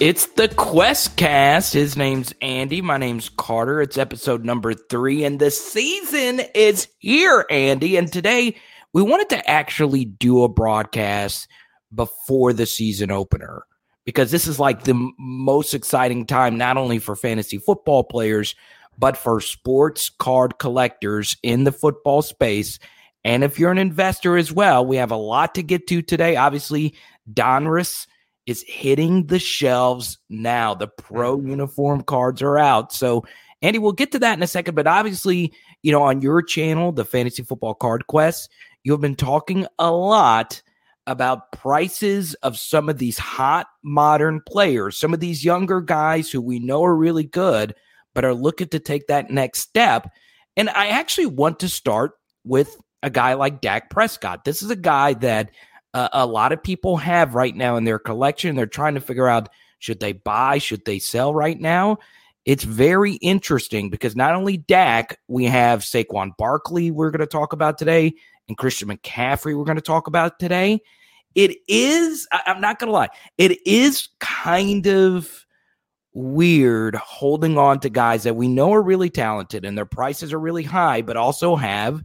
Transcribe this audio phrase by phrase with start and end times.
[0.00, 1.72] It's the Quest Cast.
[1.72, 2.82] His name's Andy.
[2.82, 3.80] My name's Carter.
[3.80, 7.96] It's episode number three, and the season is here, Andy.
[7.96, 8.56] And today
[8.92, 11.48] we wanted to actually do a broadcast
[11.94, 13.64] before the season opener
[14.04, 18.54] because this is like the most exciting time, not only for fantasy football players,
[18.98, 22.78] but for sports card collectors in the football space.
[23.24, 26.36] And if you're an investor as well, we have a lot to get to today.
[26.36, 26.94] Obviously,
[27.32, 28.06] Donruss
[28.46, 30.74] is hitting the shelves now.
[30.74, 31.50] The pro mm-hmm.
[31.50, 32.92] uniform cards are out.
[32.92, 33.24] So,
[33.62, 34.74] Andy, we'll get to that in a second.
[34.74, 38.50] But obviously, you know, on your channel, the Fantasy Football Card Quest,
[38.82, 40.60] you've been talking a lot
[41.06, 46.40] about prices of some of these hot modern players, some of these younger guys who
[46.40, 47.74] we know are really good,
[48.14, 50.10] but are looking to take that next step.
[50.56, 52.12] And I actually want to start
[52.44, 54.44] with a guy like Dak Prescott.
[54.44, 55.50] This is a guy that
[55.92, 58.56] uh, a lot of people have right now in their collection.
[58.56, 61.98] They're trying to figure out should they buy, should they sell right now.
[62.46, 67.52] It's very interesting because not only Dak, we have Saquon Barkley, we're going to talk
[67.52, 68.14] about today,
[68.48, 70.80] and Christian McCaffrey, we're going to talk about today.
[71.34, 75.44] It is, I'm not going to lie, it is kind of
[76.14, 80.40] weird holding on to guys that we know are really talented and their prices are
[80.40, 82.02] really high, but also have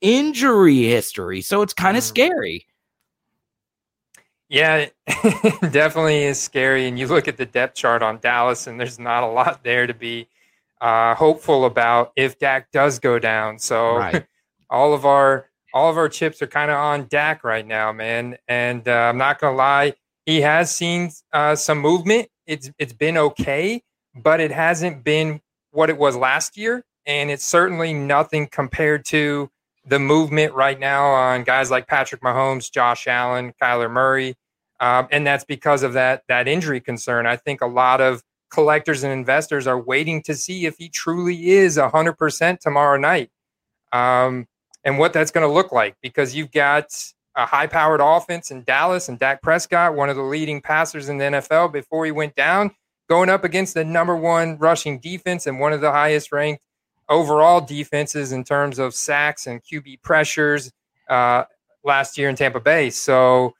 [0.00, 1.40] injury history.
[1.42, 2.06] So it's kind of mm.
[2.06, 2.66] scary.
[4.48, 4.86] Yeah,
[5.70, 6.88] definitely is scary.
[6.88, 9.86] And you look at the depth chart on Dallas, and there's not a lot there
[9.86, 10.26] to be
[10.80, 13.58] uh, hopeful about if Dak does go down.
[13.58, 14.26] So right.
[14.70, 18.38] all of our all of our chips are kind of on Dak right now, man.
[18.48, 19.94] And uh, I'm not gonna lie,
[20.26, 22.28] he has seen uh, some movement.
[22.46, 23.82] It's it's been okay,
[24.14, 25.40] but it hasn't been
[25.70, 29.50] what it was last year, and it's certainly nothing compared to
[29.86, 34.34] the movement right now on guys like Patrick Mahomes, Josh Allen, Kyler Murray,
[34.80, 37.26] um, and that's because of that that injury concern.
[37.26, 41.50] I think a lot of collectors and investors are waiting to see if he truly
[41.50, 43.30] is hundred percent tomorrow night,
[43.92, 44.46] um,
[44.84, 45.96] and what that's going to look like.
[46.02, 46.86] Because you've got
[47.36, 51.24] a high-powered offense in Dallas and Dak Prescott, one of the leading passers in the
[51.24, 52.72] NFL before he went down,
[53.08, 56.62] going up against the number one rushing defense and one of the highest ranked
[57.10, 60.72] overall defenses in terms of sacks and QB pressures
[61.10, 61.44] uh,
[61.84, 62.88] last year in Tampa Bay.
[62.88, 63.54] So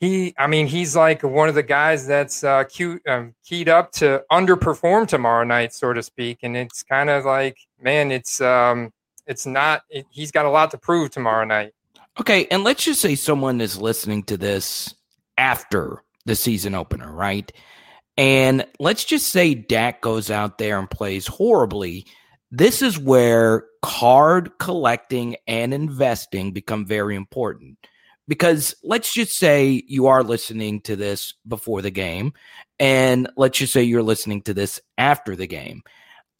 [0.00, 3.92] he, I mean, he's like one of the guys that's uh, cute, um, keyed up
[3.92, 6.38] to underperform tomorrow night, so to speak.
[6.42, 8.92] And it's kind of like, man, it's um,
[9.26, 9.82] it's not.
[9.90, 11.72] It, he's got a lot to prove tomorrow night.
[12.20, 14.94] Okay, and let's just say someone is listening to this
[15.36, 17.50] after the season opener, right?
[18.16, 22.06] And let's just say Dak goes out there and plays horribly
[22.56, 27.78] this is where card collecting and investing become very important.
[28.26, 32.32] Because let's just say you are listening to this before the game,
[32.78, 35.82] and let's just say you're listening to this after the game.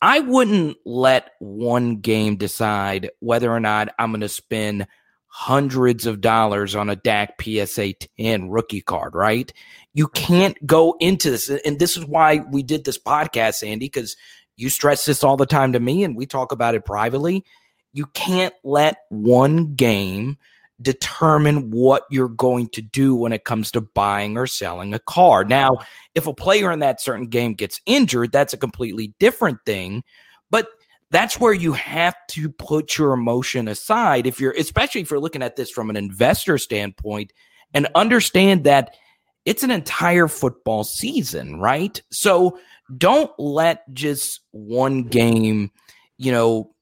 [0.00, 4.86] I wouldn't let one game decide whether or not I'm going to spend
[5.26, 9.52] hundreds of dollars on a Dak PSA 10 rookie card, right?
[9.92, 11.50] You can't go into this.
[11.50, 14.16] And this is why we did this podcast, Andy, because
[14.56, 17.44] you stress this all the time to me, and we talk about it privately.
[17.92, 20.38] You can't let one game
[20.82, 25.44] determine what you're going to do when it comes to buying or selling a car.
[25.44, 25.78] Now,
[26.14, 30.02] if a player in that certain game gets injured, that's a completely different thing.
[30.50, 30.68] But
[31.10, 35.42] that's where you have to put your emotion aside if you're especially if you're looking
[35.42, 37.32] at this from an investor standpoint
[37.72, 38.96] and understand that
[39.44, 42.00] it's an entire football season, right?
[42.10, 42.58] So
[42.96, 45.70] don't let just one game,
[46.16, 46.74] you know,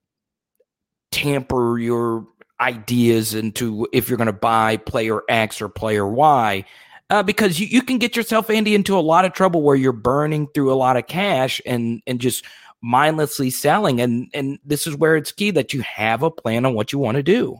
[1.10, 2.26] tamper your
[2.60, 6.64] ideas into if you're going to buy player X or player Y.
[7.10, 9.92] Uh, because you, you can get yourself, Andy, into a lot of trouble where you're
[9.92, 12.44] burning through a lot of cash and and just
[12.80, 14.00] mindlessly selling.
[14.00, 16.98] And and this is where it's key that you have a plan on what you
[16.98, 17.58] want to do.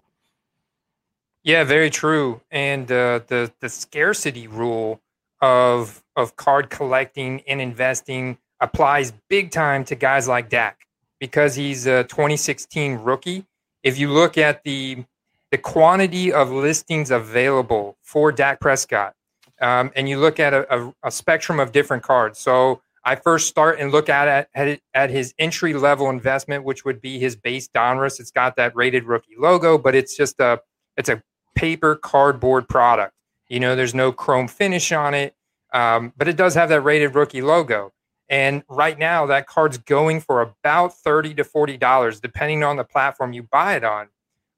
[1.45, 2.41] Yeah, very true.
[2.51, 5.01] And uh, the the scarcity rule
[5.41, 10.87] of of card collecting and investing applies big time to guys like Dak
[11.19, 13.45] because he's a 2016 rookie.
[13.83, 15.05] If you look at the
[15.51, 19.15] the quantity of listings available for Dak Prescott,
[19.61, 22.39] um, and you look at a, a, a, spectrum of different cards.
[22.39, 27.01] So I first start and look at at, at his entry level investment, which would
[27.01, 28.21] be his base Donruss.
[28.21, 30.61] It's got that rated rookie logo, but it's just a
[30.97, 31.23] it's a
[31.55, 33.15] paper cardboard product.
[33.49, 35.35] You know, there's no chrome finish on it,
[35.73, 37.93] um, but it does have that rated rookie logo.
[38.29, 42.85] And right now, that card's going for about thirty to forty dollars, depending on the
[42.85, 44.09] platform you buy it on.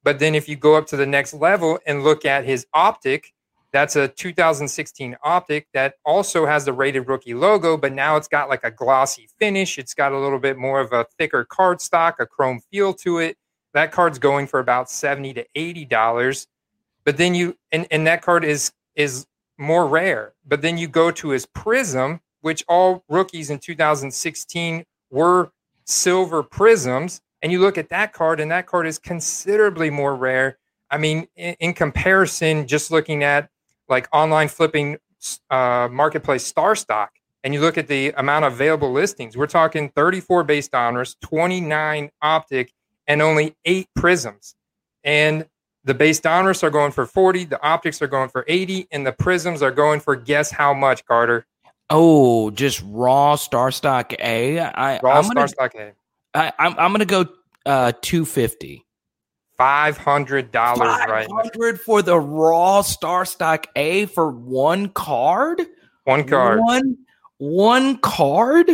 [0.05, 3.33] But then if you go up to the next level and look at his optic,
[3.73, 8.49] that's a 2016 optic that also has the rated rookie logo, but now it's got
[8.49, 9.79] like a glossy finish.
[9.79, 13.19] It's got a little bit more of a thicker card stock, a chrome feel to
[13.19, 13.37] it.
[13.73, 16.47] That card's going for about 70 to 80 dollars.
[17.05, 19.27] But then you and, and that card is is
[19.59, 20.35] more rare.
[20.47, 25.51] But then you go to his prism, which all rookies in 2016 were
[25.85, 30.59] silver prisms, and you look at that card, and that card is considerably more rare.
[30.91, 33.49] I mean, in, in comparison, just looking at
[33.89, 34.99] like online flipping
[35.51, 37.11] uh, marketplace star stock
[37.43, 42.11] and you look at the amount of available listings, we're talking 34 base Donruss, 29
[42.23, 42.73] optic,
[43.07, 44.55] and only eight prisms.
[45.05, 45.47] And
[45.85, 49.13] the base Donruss are going for 40, the optics are going for 80, and the
[49.13, 51.47] prisms are going for guess how much, Carter?
[51.91, 54.59] Oh, just raw star stock A.
[54.59, 55.93] I, raw I'm star gonna, stock A.
[56.35, 57.27] I, I'm, I'm going to go
[57.67, 58.85] uh, 250.
[59.57, 61.29] Five hundred dollars right.
[61.31, 65.63] Hundred for the raw star stock A for one card.
[66.03, 66.59] One card.
[66.59, 66.97] One
[67.39, 68.69] one card.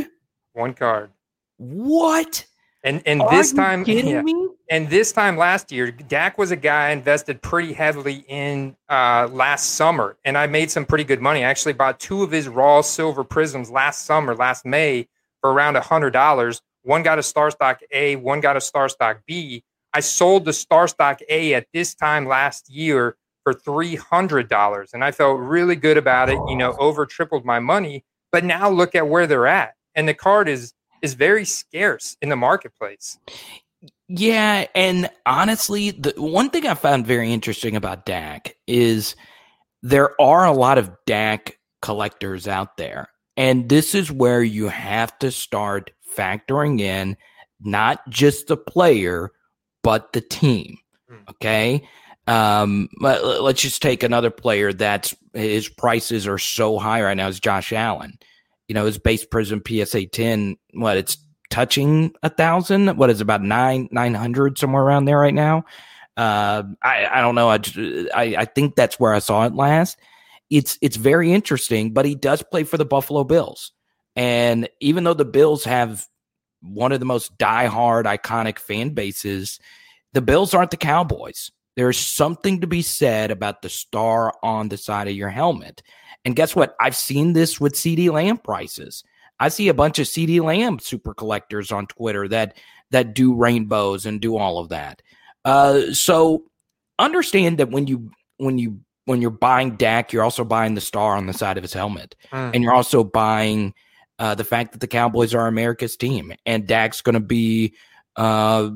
[0.55, 1.11] One card.
[1.59, 2.47] What?
[2.83, 4.23] And and Are this time, yeah.
[4.71, 9.29] And this time last year, Dak was a guy I invested pretty heavily in uh,
[9.31, 11.45] last summer, and I made some pretty good money.
[11.45, 15.09] I actually bought two of his raw silver prisms last summer, last May,
[15.41, 16.63] for around a hundred dollars.
[16.83, 20.53] One got a star stock A, one got a star stock B I sold the
[20.53, 25.97] Star Stock A at this time last year for $300 and I felt really good
[25.97, 29.75] about it, you know, over tripled my money, but now look at where they're at.
[29.95, 33.19] And the card is is very scarce in the marketplace.
[34.09, 39.15] Yeah, and honestly, the one thing I found very interesting about Dak is
[39.83, 43.09] there are a lot of Dak collectors out there.
[43.37, 47.17] And this is where you have to start factoring in
[47.61, 49.31] not just the player,
[49.83, 50.77] but the team.
[51.09, 51.17] Hmm.
[51.31, 51.89] Okay.
[52.27, 57.41] Um, let's just take another player that's his prices are so high right now is
[57.41, 58.19] Josh Allen.
[58.71, 61.19] You know, his base prism PSA 10, what it's
[61.51, 65.65] touching a thousand, what is about nine, 900 somewhere around there right now.
[66.17, 67.49] Uh, I, I don't know.
[67.49, 67.77] I, just,
[68.15, 69.99] I, I think that's where I saw it last.
[70.51, 73.73] It's, it's very interesting, but he does play for the Buffalo Bills.
[74.15, 76.07] And even though the Bills have
[76.63, 79.59] one of the most diehard, iconic fan bases.
[80.13, 81.51] The Bills aren't the Cowboys.
[81.77, 85.83] There's something to be said about the star on the side of your helmet.
[86.25, 86.75] And guess what?
[86.81, 89.05] I've seen this with CeeDee Lamb prices.
[89.39, 92.57] I see a bunch of CeeDee Lamb super collectors on Twitter that
[92.91, 95.01] that do rainbows and do all of that.
[95.45, 96.45] Uh, so
[96.99, 101.17] understand that when you when you when you're buying Dak, you're also buying the star
[101.17, 102.55] on the side of his helmet, mm.
[102.55, 103.73] and you're also buying
[104.19, 107.75] uh, the fact that the Cowboys are America's team and Dak's going to be
[108.17, 108.69] uh,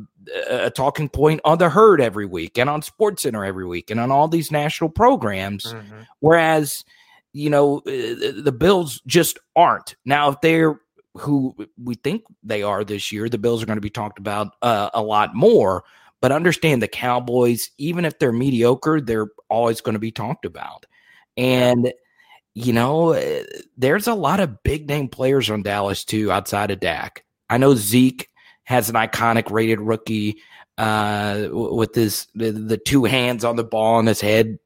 [0.49, 4.00] a talking point on the herd every week and on Sports Center every week and
[4.00, 5.73] on all these national programs.
[5.73, 6.00] Mm-hmm.
[6.21, 6.85] Whereas,
[7.32, 9.97] you know, uh, the Bills just aren't.
[10.05, 10.81] Now, if they're
[11.17, 14.49] who we think they are this year, the Bills are going to be talked about
[14.62, 15.85] uh, a lot more.
[16.21, 20.87] But understand the Cowboys, even if they're mediocre, they're always going to be talked about.
[21.37, 21.93] And
[22.55, 23.43] you know, eh,
[23.76, 27.25] there's a lot of big name players on Dallas too outside of Dak.
[27.50, 28.29] I know Zeke
[28.64, 30.38] has an iconic rated rookie
[30.78, 34.58] uh, with his the, the, two hands on the ball on his head,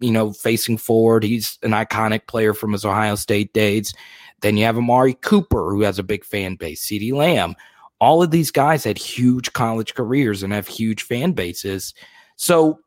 [0.00, 1.22] you know, facing forward.
[1.22, 3.94] He's an iconic player from his Ohio State days.
[4.40, 6.84] Then you have Amari Cooper, who has a big fan base.
[6.84, 7.54] CeeDee Lamb.
[8.00, 11.94] All of these guys had huge college careers and have huge fan bases.
[12.36, 12.80] So,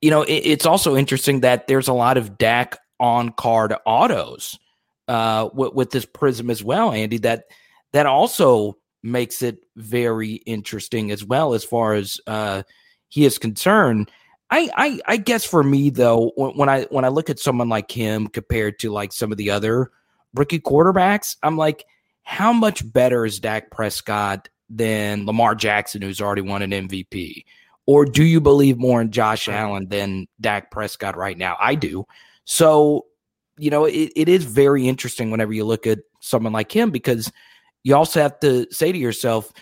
[0.00, 4.58] you know, it, it's also interesting that there's a lot of Dak on card autos
[5.06, 7.18] uh, with, with this prism as well, Andy.
[7.18, 7.44] That
[7.92, 12.62] that also makes it very interesting as well as far as uh,
[13.08, 14.10] he is concerned.
[14.50, 17.68] I, I, I guess for me though, when, when I when I look at someone
[17.68, 19.90] like him compared to like some of the other
[20.34, 21.84] rookie quarterbacks, I'm like,
[22.22, 27.44] how much better is Dak Prescott than Lamar Jackson, who's already won an MVP?
[27.86, 31.56] Or do you believe more in Josh Allen than Dak Prescott right now?
[31.60, 32.06] I do.
[32.44, 33.06] So,
[33.58, 37.32] you know, it, it is very interesting whenever you look at someone like him because
[37.84, 39.52] you also have to say to yourself,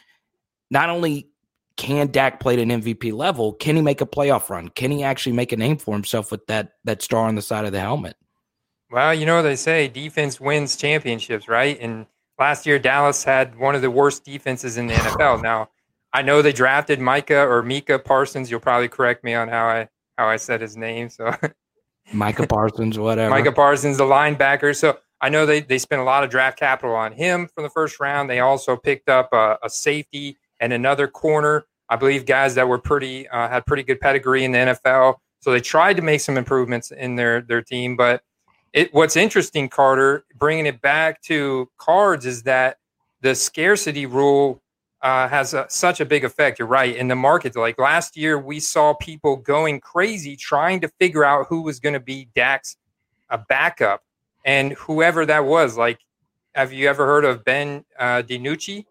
[0.71, 1.31] not only
[1.77, 4.69] can Dak play at an MVP level, can he make a playoff run?
[4.69, 7.65] Can he actually make a name for himself with that that star on the side
[7.65, 8.17] of the helmet?
[8.91, 11.79] Well, you know they say defense wins championships, right?
[11.81, 12.07] And
[12.39, 15.43] last year Dallas had one of the worst defenses in the NFL.
[15.43, 15.71] Now,
[16.13, 18.51] I know they drafted Micah or Mika Parsons.
[18.51, 21.11] You'll probably correct me on how I how I said his name.
[21.11, 21.33] So
[22.13, 23.31] Micah Parsons, whatever.
[23.31, 24.75] Micah Parsons, the linebacker.
[24.75, 27.71] So I know they, they spent a lot of draft capital on him from the
[27.71, 28.31] first round.
[28.31, 32.79] They also picked up a, a safety and another corner I believe guys that were
[32.79, 35.17] pretty uh, had pretty good pedigree in the NFL.
[35.41, 37.97] So they tried to make some improvements in their their team.
[37.97, 38.23] But
[38.73, 42.77] it, what's interesting, Carter, bringing it back to cards, is that
[43.23, 44.63] the scarcity rule
[45.01, 46.59] uh, has a, such a big effect.
[46.59, 47.57] You're right in the market.
[47.57, 51.95] Like last year, we saw people going crazy trying to figure out who was going
[51.95, 52.77] to be Dak's
[53.31, 54.03] a backup,
[54.49, 55.76] and whoever that was.
[55.76, 56.00] Like,
[56.55, 58.87] have you ever heard of Ben uh, DiNucci?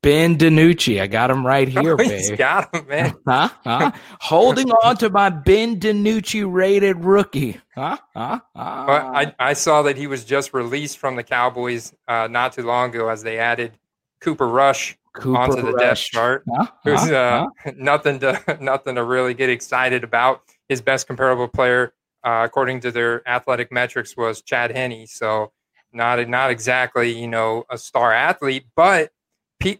[0.00, 1.00] Ben DiNucci.
[1.02, 3.14] I got him right here, oh, got him, man.
[3.26, 3.48] huh?
[3.64, 3.90] huh?
[4.20, 7.60] Holding on to my Ben DiNucci rated rookie.
[7.74, 7.98] Huh?
[8.14, 8.40] Huh?
[8.54, 8.84] huh?
[8.86, 12.62] But I, I saw that he was just released from the Cowboys uh, not too
[12.62, 13.76] long ago as they added
[14.20, 15.82] Cooper Rush Cooper onto the Rush.
[15.82, 16.44] depth chart.
[16.48, 16.66] Huh?
[16.84, 17.72] Who's uh, huh?
[17.76, 20.42] nothing to nothing to really get excited about.
[20.68, 21.92] His best comparable player,
[22.24, 25.06] uh, according to their athletic metrics, was Chad Henne.
[25.06, 25.52] So
[25.92, 29.10] not not exactly you know a star athlete, but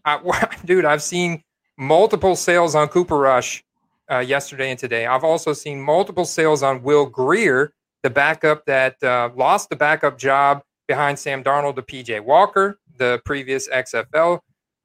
[0.04, 1.42] I, dude, I've seen
[1.76, 3.64] multiple sales on Cooper Rush
[4.10, 5.06] uh, yesterday and today.
[5.06, 10.18] I've also seen multiple sales on Will Grier, the backup that uh, lost the backup
[10.18, 14.40] job behind Sam Darnold to PJ Walker, the previous XFL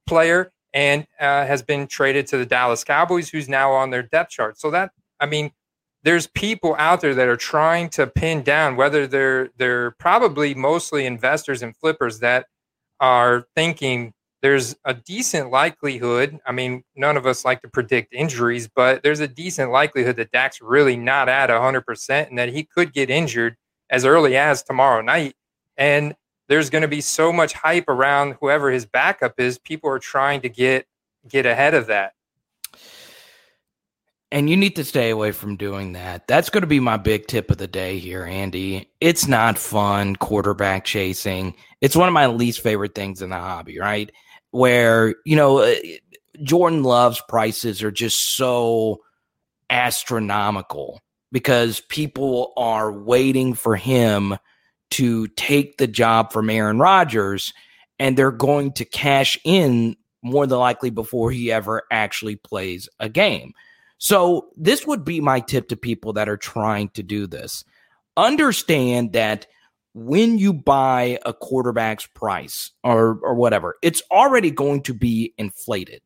[0.06, 4.30] player, and uh, has been traded to the Dallas Cowboys, who's now on their depth
[4.30, 4.58] chart.
[4.58, 5.50] So that, I mean,
[6.06, 11.04] there's people out there that are trying to pin down whether they're they're probably mostly
[11.04, 12.46] investors and flippers that
[13.00, 16.38] are thinking there's a decent likelihood.
[16.46, 20.30] I mean, none of us like to predict injuries, but there's a decent likelihood that
[20.30, 23.56] Dak's really not at 100% and that he could get injured
[23.90, 25.34] as early as tomorrow night.
[25.76, 26.14] And
[26.48, 29.58] there's going to be so much hype around whoever his backup is.
[29.58, 30.86] People are trying to get
[31.26, 32.12] get ahead of that.
[34.32, 36.26] And you need to stay away from doing that.
[36.26, 38.90] That's going to be my big tip of the day here, Andy.
[39.00, 41.54] It's not fun quarterback chasing.
[41.80, 44.10] It's one of my least favorite things in the hobby, right?
[44.56, 45.74] where you know uh,
[46.42, 49.02] Jordan Love's prices are just so
[49.68, 54.36] astronomical because people are waiting for him
[54.92, 57.52] to take the job from Aaron Rodgers
[57.98, 63.10] and they're going to cash in more than likely before he ever actually plays a
[63.10, 63.52] game.
[63.98, 67.64] So, this would be my tip to people that are trying to do this.
[68.16, 69.46] Understand that
[69.94, 76.02] when you buy a quarterback's price or or whatever, it's already going to be inflated.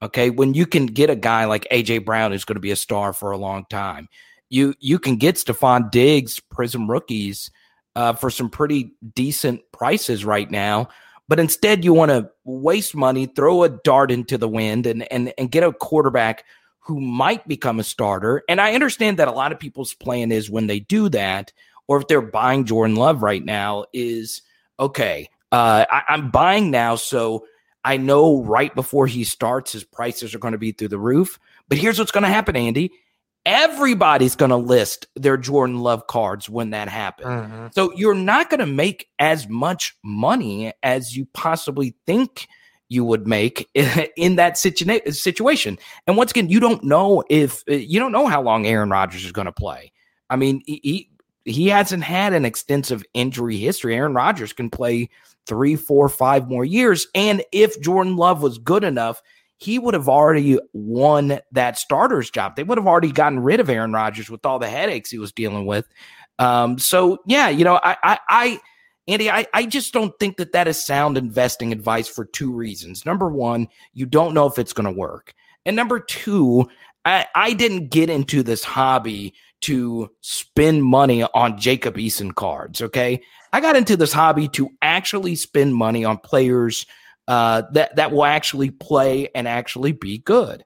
[0.00, 2.76] Okay, when you can get a guy like AJ Brown who's going to be a
[2.76, 4.08] star for a long time,
[4.48, 7.50] you you can get Stefon Diggs, Prism rookies,
[7.96, 10.88] uh, for some pretty decent prices right now.
[11.28, 15.32] But instead, you want to waste money, throw a dart into the wind, and and
[15.38, 16.44] and get a quarterback
[16.84, 18.42] who might become a starter.
[18.48, 21.52] And I understand that a lot of people's plan is when they do that
[21.86, 24.42] or if they're buying Jordan Love right now, is
[24.78, 25.28] okay.
[25.50, 27.46] Uh, I, I'm buying now, so
[27.84, 31.38] I know right before he starts, his prices are going to be through the roof.
[31.68, 32.92] But here's what's going to happen, Andy.
[33.44, 37.28] Everybody's going to list their Jordan Love cards when that happens.
[37.28, 37.66] Mm-hmm.
[37.72, 42.46] So you're not going to make as much money as you possibly think
[42.92, 45.78] you would make in that situa- situation.
[46.06, 49.32] And once again, you don't know if you don't know how long Aaron Rodgers is
[49.32, 49.92] going to play.
[50.28, 51.10] I mean, he,
[51.44, 53.96] he hasn't had an extensive injury history.
[53.96, 55.08] Aaron Rodgers can play
[55.46, 57.06] three, four, five more years.
[57.14, 59.22] And if Jordan Love was good enough,
[59.56, 62.56] he would have already won that starter's job.
[62.56, 65.32] They would have already gotten rid of Aaron Rodgers with all the headaches he was
[65.32, 65.88] dealing with.
[66.38, 68.60] Um, so yeah, you know, I, I, I
[69.08, 73.04] Andy, I, I just don't think that that is sound investing advice for two reasons.
[73.04, 75.34] Number one, you don't know if it's going to work.
[75.66, 76.68] And number two,
[77.04, 82.80] I, I didn't get into this hobby to spend money on Jacob Eason cards.
[82.80, 83.22] Okay.
[83.52, 86.86] I got into this hobby to actually spend money on players
[87.28, 90.64] uh, that, that will actually play and actually be good.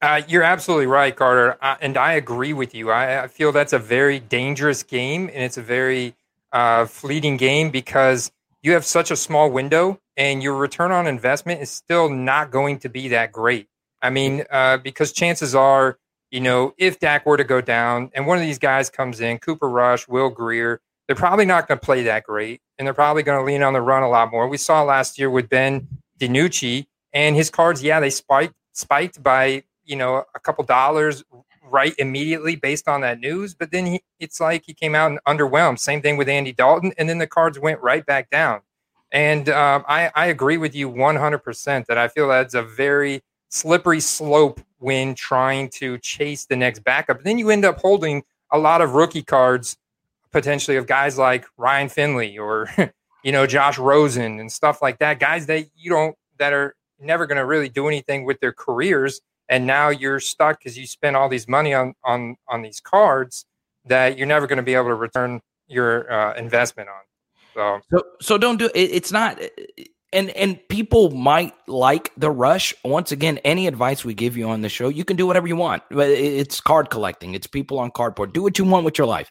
[0.00, 1.56] Uh, you're absolutely right, Carter.
[1.80, 2.90] And I agree with you.
[2.90, 6.14] I, I, feel that's a very dangerous game and it's a very
[6.52, 8.30] uh, fleeting game because
[8.62, 12.78] you have such a small window and your return on investment is still not going
[12.80, 13.68] to be that great.
[14.02, 15.98] I mean, uh, because chances are
[16.30, 19.38] you know, if Dak were to go down and one of these guys comes in,
[19.38, 23.22] Cooper Rush, Will Grier, they're probably not going to play that great and they're probably
[23.22, 24.46] going to lean on the run a lot more.
[24.46, 25.88] We saw last year with Ben
[26.20, 31.24] DiNucci and his cards, yeah, they spiked spiked by, you know, a couple dollars
[31.70, 35.20] right immediately based on that news, but then he, it's like he came out and
[35.26, 35.78] underwhelmed.
[35.78, 38.60] Same thing with Andy Dalton and then the cards went right back down.
[39.10, 44.00] And um, I, I agree with you 100% that I feel that's a very slippery
[44.00, 47.22] slope when trying to chase the next backup.
[47.22, 48.22] then you end up holding
[48.52, 49.76] a lot of rookie cards,
[50.30, 52.68] potentially of guys like Ryan Finley or
[53.24, 55.18] you know Josh Rosen and stuff like that.
[55.18, 59.20] Guys that you don't that are never going to really do anything with their careers,
[59.48, 63.46] and now you're stuck because you spent all these money on on on these cards
[63.86, 67.02] that you're never going to be able to return your uh, investment on.
[67.54, 68.72] So, so, so don't do it.
[68.74, 69.40] It's not
[70.12, 72.74] and and people might like the rush.
[72.84, 75.56] Once again any advice we give you on the show you can do whatever you
[75.56, 75.82] want.
[75.90, 77.34] It's card collecting.
[77.34, 78.32] It's people on cardboard.
[78.32, 79.30] Do what you want with your life.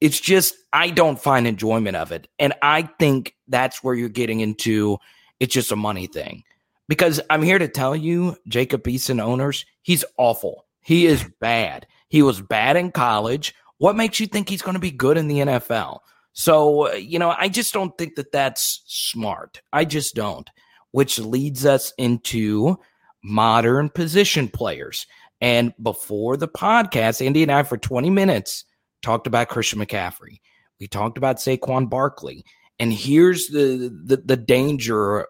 [0.00, 2.28] It's just i don't find enjoyment of it.
[2.38, 4.98] And i think that's where you're getting into
[5.40, 6.44] it's just a money thing
[6.90, 12.20] because i'm here to tell you jacob eason owners he's awful he is bad he
[12.20, 15.38] was bad in college what makes you think he's going to be good in the
[15.38, 16.00] nfl
[16.32, 19.62] so, you know, I just don't think that that's smart.
[19.72, 20.48] I just don't,
[20.92, 22.78] which leads us into
[23.22, 25.06] modern position players.
[25.40, 28.64] And before the podcast, Andy and I, for 20 minutes,
[29.02, 30.40] talked about Christian McCaffrey.
[30.78, 32.44] We talked about Saquon Barkley.
[32.80, 35.26] And here's the, the the danger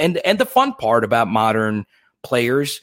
[0.00, 1.84] and and the fun part about modern
[2.24, 2.80] players.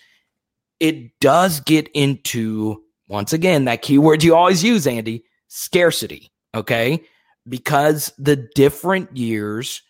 [0.80, 6.32] It does get into once again that keyword you always use, Andy, scarcity.
[6.56, 7.04] Okay
[7.48, 9.82] because the different years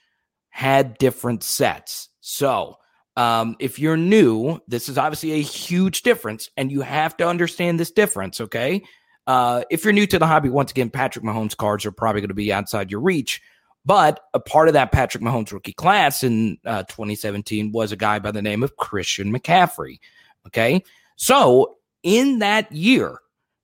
[0.50, 2.10] had different sets.
[2.22, 2.78] So,
[3.16, 7.80] um, if you're new, this is obviously a huge difference, and you have to understand
[7.80, 8.42] this difference.
[8.42, 8.84] Okay.
[9.26, 12.30] Uh, if you're new to the hobby, once again, Patrick Mahomes cards are probably going
[12.30, 13.42] to be outside your reach.
[13.86, 18.20] But a part of that Patrick Mahomes rookie class in uh, 2017 was a guy
[18.20, 20.00] by the name of Christian McCaffrey.
[20.48, 20.84] Okay.
[21.18, 23.20] So in that year,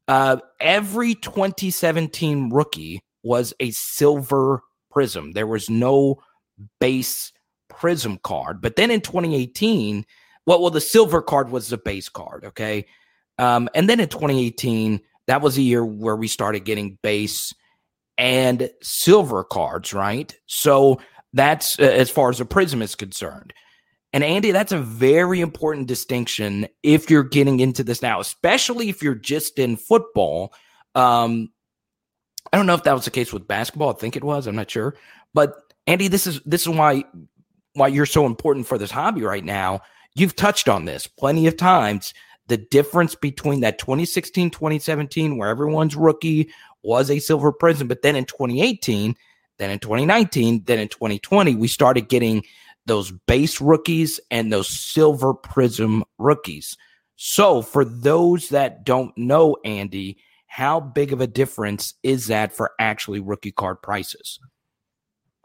[0.07, 4.61] uh, every 2017 rookie was a silver
[4.91, 5.31] prism.
[5.31, 6.21] There was no
[6.79, 7.31] base
[7.69, 8.61] prism card.
[8.61, 10.05] But then in 2018,
[10.45, 12.85] well, well, the silver card was the base card, okay?
[13.37, 17.53] Um, and then in 2018, that was a year where we started getting base
[18.19, 20.37] and silver cards, right?
[20.45, 20.99] So
[21.33, 23.53] that's uh, as far as a prism is concerned.
[24.11, 29.01] And Andy, that's a very important distinction if you're getting into this now, especially if
[29.01, 30.53] you're just in football.
[30.95, 31.49] Um,
[32.51, 33.91] I don't know if that was the case with basketball.
[33.91, 34.47] I think it was.
[34.47, 34.95] I'm not sure.
[35.33, 35.55] But
[35.87, 37.05] Andy, this is this is why
[37.73, 39.81] why you're so important for this hobby right now.
[40.15, 42.13] You've touched on this plenty of times.
[42.47, 46.49] The difference between that 2016, 2017, where everyone's rookie
[46.83, 49.15] was a silver prism, but then in 2018,
[49.57, 52.43] then in 2019, then in 2020, we started getting
[52.85, 56.77] those base rookies and those silver prism rookies.
[57.15, 62.71] So, for those that don't know, Andy, how big of a difference is that for
[62.79, 64.39] actually rookie card prices?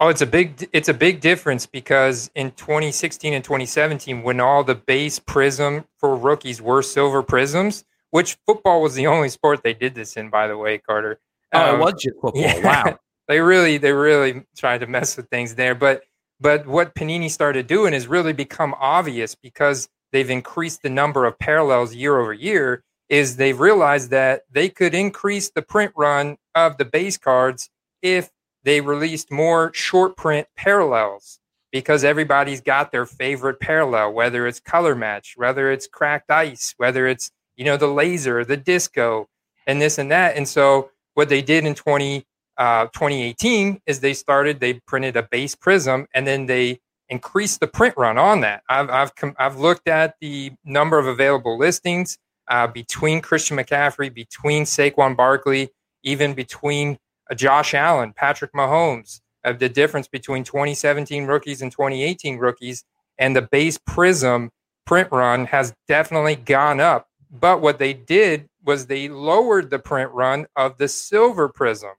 [0.00, 4.64] Oh, it's a big it's a big difference because in 2016 and 2017, when all
[4.64, 9.74] the base prism for rookies were silver prisms, which football was the only sport they
[9.74, 11.20] did this in, by the way, Carter.
[11.54, 12.42] Oh, um, it was just football.
[12.42, 12.98] Yeah, wow.
[13.28, 15.74] they really they really tried to mess with things there.
[15.74, 16.02] But
[16.40, 21.38] but what Panini started doing is really become obvious because they've increased the number of
[21.38, 26.76] parallels year over year is they've realized that they could increase the print run of
[26.78, 27.70] the base cards
[28.02, 28.30] if
[28.64, 31.38] they released more short print parallels
[31.70, 37.06] because everybody's got their favorite parallel, whether it's color match, whether it's cracked ice, whether
[37.06, 39.28] it's, you know, the laser, the disco,
[39.66, 40.36] and this and that.
[40.36, 42.24] And so what they did in 20,
[42.58, 47.66] uh, 2018 is they started, they printed a base prism and then they increased the
[47.66, 48.62] print run on that.
[48.68, 54.64] I've, I've, I've looked at the number of available listings uh, between Christian McCaffrey, between
[54.64, 55.70] Saquon Barkley,
[56.02, 56.98] even between
[57.30, 62.84] uh, Josh Allen, Patrick Mahomes, of the difference between 2017 rookies and 2018 rookies,
[63.18, 64.50] and the base Prism
[64.86, 67.08] print run has definitely gone up.
[67.30, 71.92] But what they did was they lowered the print run of the silver Prism.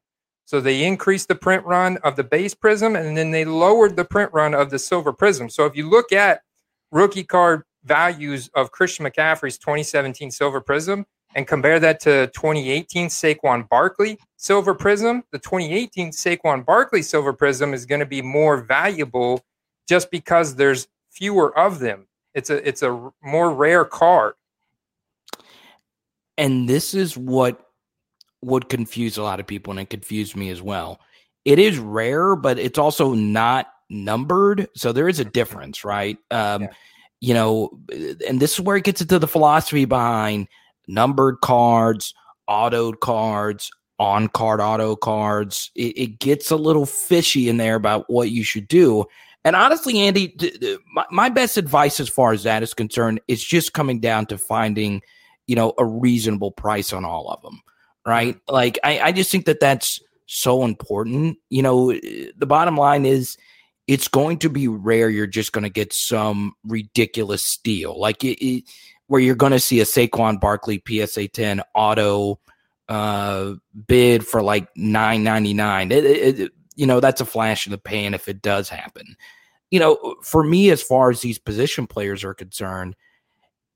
[0.46, 4.06] So they increased the print run of the base Prism and then they lowered the
[4.06, 5.50] print run of the silver Prism.
[5.50, 6.42] So if you look at
[6.92, 13.68] rookie card values of Christian McCaffrey's 2017 Silver Prism and compare that to 2018 Saquon
[13.70, 19.44] Barkley Silver Prism, the 2018 Saquon Barkley Silver Prism is going to be more valuable
[19.88, 22.08] just because there's fewer of them.
[22.34, 24.34] It's a it's a more rare card.
[26.38, 27.60] And this is what
[28.42, 31.00] would confuse a lot of people and it confused me as well.
[31.46, 36.18] It is rare, but it's also not numbered, so there is a difference, right?
[36.32, 36.70] Um, yeah
[37.26, 37.70] you know,
[38.28, 40.48] and this is where it gets into the philosophy behind
[40.88, 42.14] numbered cards,
[42.48, 45.72] autoed cards, on card auto cards.
[45.74, 49.06] It, it, gets a little fishy in there about what you should do.
[49.44, 53.22] And honestly, Andy, th- th- my, my best advice as far as that is concerned
[53.28, 55.02] is just coming down to finding,
[55.48, 57.62] you know, a reasonable price on all of them.
[58.06, 58.40] Right.
[58.48, 61.38] Like, I, I just think that that's so important.
[61.50, 63.38] You know, the bottom line is
[63.88, 68.44] it's going to be rare you're just going to get some ridiculous steal like it,
[68.44, 68.64] it,
[69.08, 72.40] where you're going to see a Saquon Barkley PSA 10 auto
[72.90, 73.54] uh,
[73.88, 78.28] bid for like 9.99 it, it, you know that's a flash in the pan if
[78.28, 79.16] it does happen
[79.72, 82.96] you know for me as far as these position players are concerned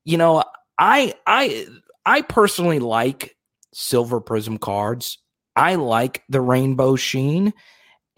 [0.05, 0.43] you know
[0.80, 1.68] i i
[2.06, 3.36] i personally like
[3.74, 5.20] silver prism cards
[5.56, 7.54] i like the rainbow sheen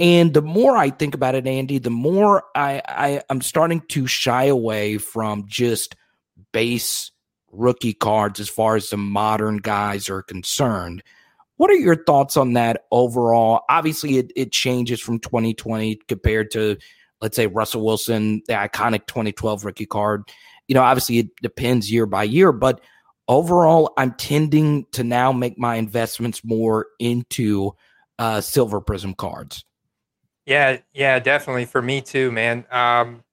[0.01, 4.07] and the more I think about it, Andy, the more I, I I'm starting to
[4.07, 5.95] shy away from just
[6.51, 7.11] base
[7.51, 11.03] rookie cards as far as the modern guys are concerned.
[11.57, 13.61] What are your thoughts on that overall?
[13.69, 16.77] Obviously, it, it changes from 2020 compared to,
[17.21, 20.23] let's say, Russell Wilson, the iconic 2012 rookie card.
[20.71, 22.79] You know, obviously, it depends year by year, but
[23.27, 27.73] overall, I'm tending to now make my investments more into
[28.17, 29.65] uh, silver prism cards.
[30.45, 32.63] Yeah, yeah, definitely for me too, man.
[32.71, 33.25] Um,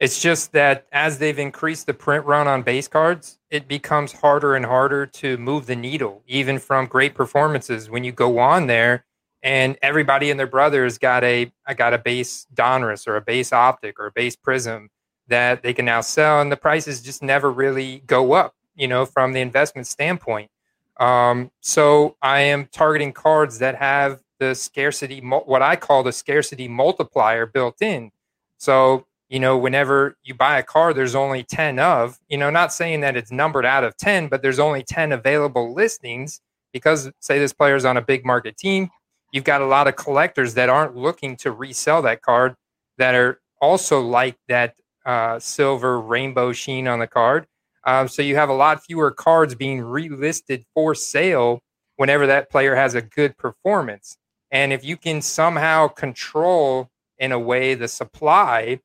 [0.00, 4.54] it's just that as they've increased the print run on base cards, it becomes harder
[4.56, 7.90] and harder to move the needle, even from great performances.
[7.90, 9.04] When you go on there,
[9.42, 13.52] and everybody and their brothers got a I got a base Donruss or a base
[13.52, 14.88] Optic or a base Prism
[15.28, 18.54] that they can now sell, and the prices just never really go up.
[18.74, 20.50] You know, from the investment standpoint.
[20.98, 26.68] Um, so I am targeting cards that have the scarcity, what I call the scarcity
[26.68, 28.10] multiplier built in.
[28.58, 32.72] So, you know, whenever you buy a car, there's only 10 of, you know, not
[32.72, 36.40] saying that it's numbered out of 10, but there's only 10 available listings
[36.72, 38.90] because, say, this player's on a big market team.
[39.32, 42.54] You've got a lot of collectors that aren't looking to resell that card
[42.98, 44.74] that are also like that
[45.06, 47.46] uh, silver rainbow sheen on the card.
[47.84, 51.60] Um, so you have a lot fewer cards being relisted for sale
[51.96, 54.18] whenever that player has a good performance.
[54.50, 58.80] And if you can somehow control in a way the supply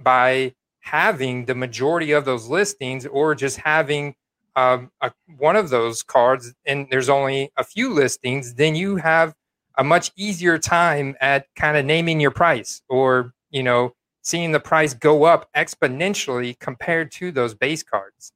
[0.00, 4.14] by having the majority of those listings or just having
[4.56, 9.34] um, a, one of those cards and there's only a few listings, then you have
[9.76, 13.92] a much easier time at kind of naming your price or, you know,
[14.24, 18.32] seeing the price go up exponentially compared to those base cards.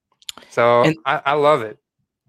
[0.51, 1.79] So and, I, I love it.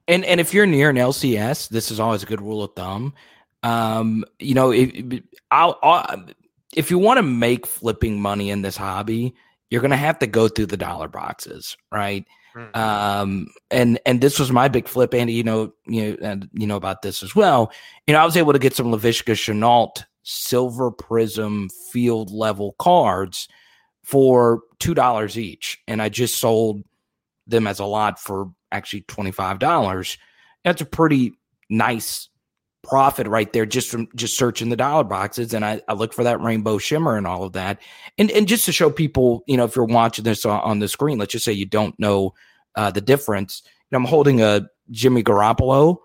[0.07, 3.13] And and if you're near an LCS, this is always a good rule of thumb.
[3.61, 6.25] Um, you know, if, I'll, I'll,
[6.75, 9.35] if you want to make flipping money in this hobby,
[9.69, 12.25] you're going to have to go through the dollar boxes, right?
[12.55, 12.79] Mm-hmm.
[12.79, 15.33] Um, and and this was my big flip, Andy.
[15.33, 17.71] You know, you know, and you know about this as well.
[18.07, 23.47] You know, I was able to get some Laviska Shenault silver prism field level cards
[24.03, 26.83] for two dollars each, and I just sold
[27.47, 30.17] them as a lot for actually twenty five dollars.
[30.63, 31.33] That's a pretty
[31.69, 32.29] nice
[32.81, 36.23] profit right there just from just searching the dollar boxes and I, I look for
[36.23, 37.81] that rainbow shimmer and all of that.
[38.17, 40.87] And and just to show people you know if you're watching this on, on the
[40.87, 42.33] screen let's just say you don't know
[42.75, 43.63] uh, the difference.
[43.91, 45.97] I'm holding a jimmy garoppolo.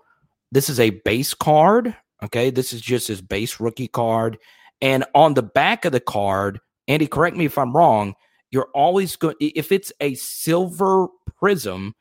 [0.51, 4.37] This is a base card okay this is just his base rookie card
[4.81, 8.13] and on the back of the card andy correct me if i'm wrong
[8.51, 11.07] you're always going if it's a silver
[11.39, 11.93] prism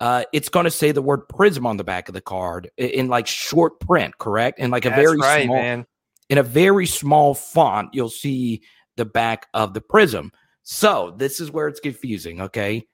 [0.00, 2.88] uh, it's going to say the word prism on the back of the card in,
[2.90, 4.58] in like short print, correct?
[4.58, 5.86] In like a That's very right, small, man.
[6.30, 8.62] in a very small font, you'll see
[8.96, 10.32] the back of the prism.
[10.62, 12.40] So this is where it's confusing.
[12.40, 12.86] Okay,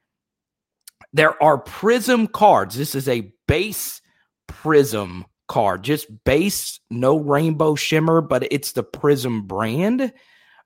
[1.12, 2.77] there are prism cards.
[2.77, 4.01] This is a base
[4.49, 10.13] prism card, just base, no rainbow shimmer, but it's the prism brand.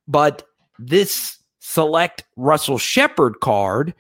[0.09, 0.43] But
[0.79, 3.95] this select Russell Shepard card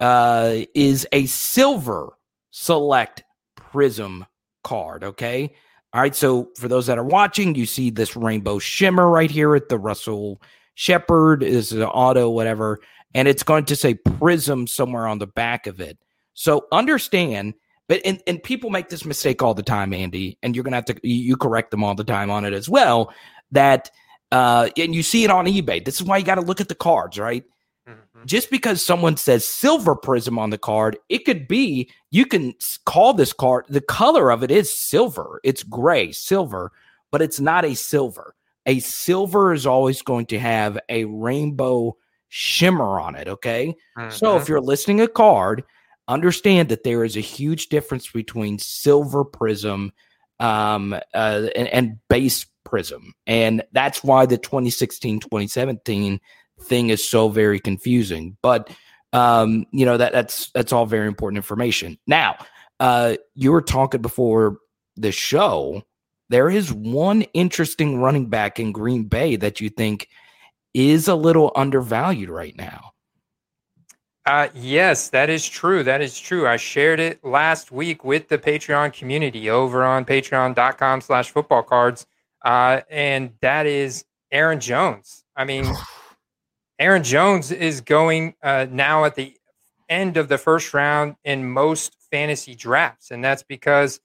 [0.00, 2.12] uh, is a silver
[2.50, 4.26] select prism
[4.62, 5.04] card.
[5.04, 5.54] Okay.
[5.92, 6.14] All right.
[6.14, 9.78] So for those that are watching, you see this rainbow shimmer right here at the
[9.78, 10.40] Russell
[10.74, 12.80] Shepard is an auto, whatever,
[13.14, 15.98] and it's going to say prism somewhere on the back of it.
[16.34, 17.54] So understand,
[17.88, 20.86] but and, and people make this mistake all the time, Andy, and you're gonna have
[20.86, 23.12] to you correct them all the time on it as well.
[23.52, 23.90] That
[24.32, 25.84] uh, and you see it on eBay.
[25.84, 27.44] This is why you got to look at the cards, right?
[27.88, 28.24] Mm-hmm.
[28.24, 33.14] Just because someone says silver prism on the card, it could be you can call
[33.14, 35.40] this card the color of it is silver.
[35.44, 36.72] It's gray, silver,
[37.12, 38.34] but it's not a silver.
[38.66, 41.96] A silver is always going to have a rainbow
[42.28, 43.28] shimmer on it.
[43.28, 43.76] Okay.
[43.96, 44.10] Mm-hmm.
[44.10, 44.52] So if mm-hmm.
[44.52, 45.62] you're listing a card,
[46.08, 49.92] understand that there is a huge difference between silver prism
[50.40, 53.14] um, uh, and, and base prism.
[53.26, 56.20] And that's why the 2016 2017
[56.60, 58.36] thing is so very confusing.
[58.42, 58.70] But
[59.12, 61.98] um, you know that that's that's all very important information.
[62.06, 62.36] Now,
[62.80, 64.58] uh, you were talking before
[64.96, 65.82] the show.
[66.28, 70.08] There is one interesting running back in Green Bay that you think
[70.74, 72.92] is a little undervalued right now.
[74.26, 75.84] Uh, yes, that is true.
[75.84, 76.48] That is true.
[76.48, 82.06] I shared it last week with the Patreon community over on patreon.com slash football cards.
[82.44, 85.24] Uh, and that is Aaron Jones.
[85.36, 85.72] I mean,
[86.80, 89.36] Aaron Jones is going uh, now at the
[89.88, 93.12] end of the first round in most fantasy drafts.
[93.12, 94.00] And that's because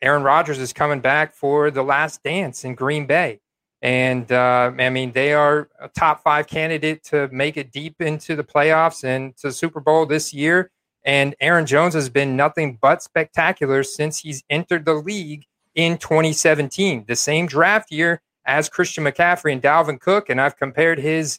[0.00, 3.40] Aaron Rodgers is coming back for the last dance in Green Bay.
[3.80, 8.34] And uh, I mean, they are a top five candidate to make it deep into
[8.34, 10.70] the playoffs and to Super Bowl this year.
[11.04, 17.04] And Aaron Jones has been nothing but spectacular since he's entered the league in 2017,
[17.06, 20.28] the same draft year as Christian McCaffrey and Dalvin Cook.
[20.28, 21.38] And I've compared his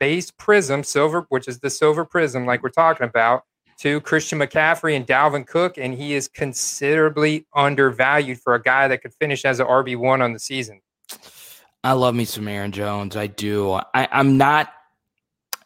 [0.00, 3.44] base prism, silver, which is the silver prism, like we're talking about,
[3.78, 5.78] to Christian McCaffrey and Dalvin Cook.
[5.78, 10.32] And he is considerably undervalued for a guy that could finish as an RB1 on
[10.32, 10.80] the season.
[11.82, 13.16] I love me some Aaron Jones.
[13.16, 13.72] I do.
[13.72, 14.70] I, I'm not,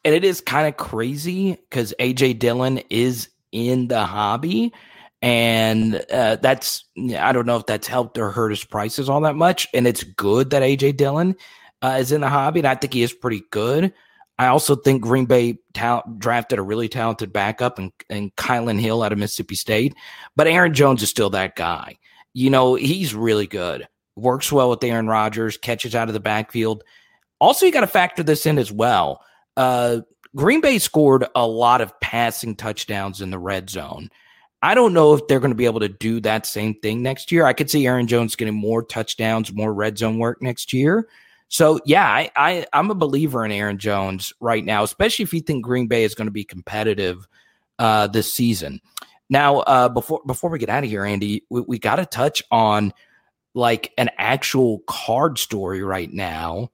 [0.04, 4.72] and it is kind of crazy because AJ Dillon is in the hobby.
[5.22, 9.36] And uh, that's, I don't know if that's helped or hurt his prices all that
[9.36, 9.66] much.
[9.72, 11.34] And it's good that AJ Dillon
[11.82, 12.60] uh, is in the hobby.
[12.60, 13.92] And I think he is pretty good.
[14.38, 19.02] I also think Green Bay ta- drafted a really talented backup and, and Kylin Hill
[19.02, 19.94] out of Mississippi State.
[20.36, 21.96] But Aaron Jones is still that guy.
[22.34, 26.84] You know, he's really good works well with Aaron Rodgers, catches out of the backfield.
[27.40, 29.20] Also, you got to factor this in as well.
[29.56, 30.00] Uh,
[30.36, 34.10] Green Bay scored a lot of passing touchdowns in the red zone.
[34.62, 37.30] I don't know if they're going to be able to do that same thing next
[37.30, 37.44] year.
[37.44, 41.06] I could see Aaron Jones getting more touchdowns, more red zone work next year.
[41.48, 45.40] So yeah, I, I am a believer in Aaron Jones right now, especially if you
[45.40, 47.28] think Green Bay is going to be competitive
[47.78, 48.80] uh, this season.
[49.28, 52.42] Now, uh, before before we get out of here, Andy, we, we got to touch
[52.50, 52.92] on
[53.54, 56.70] like an actual card story right now.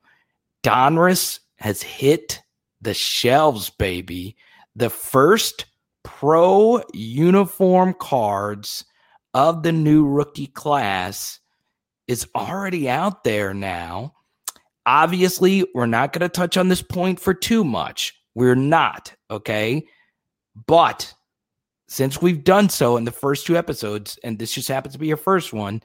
[0.62, 2.40] Donruss has hit
[2.81, 4.37] the shelves, baby.
[4.75, 5.66] The first
[6.03, 8.85] pro uniform cards
[9.35, 11.38] of the new rookie class
[12.09, 14.14] is already out there now.
[14.87, 18.14] Obviously, we're not going to touch on this point for too much.
[18.35, 19.87] We're not, okay?
[20.66, 21.12] But
[21.88, 25.07] since we've done so in the first two episodes, and this just happens to be
[25.07, 25.83] your first one,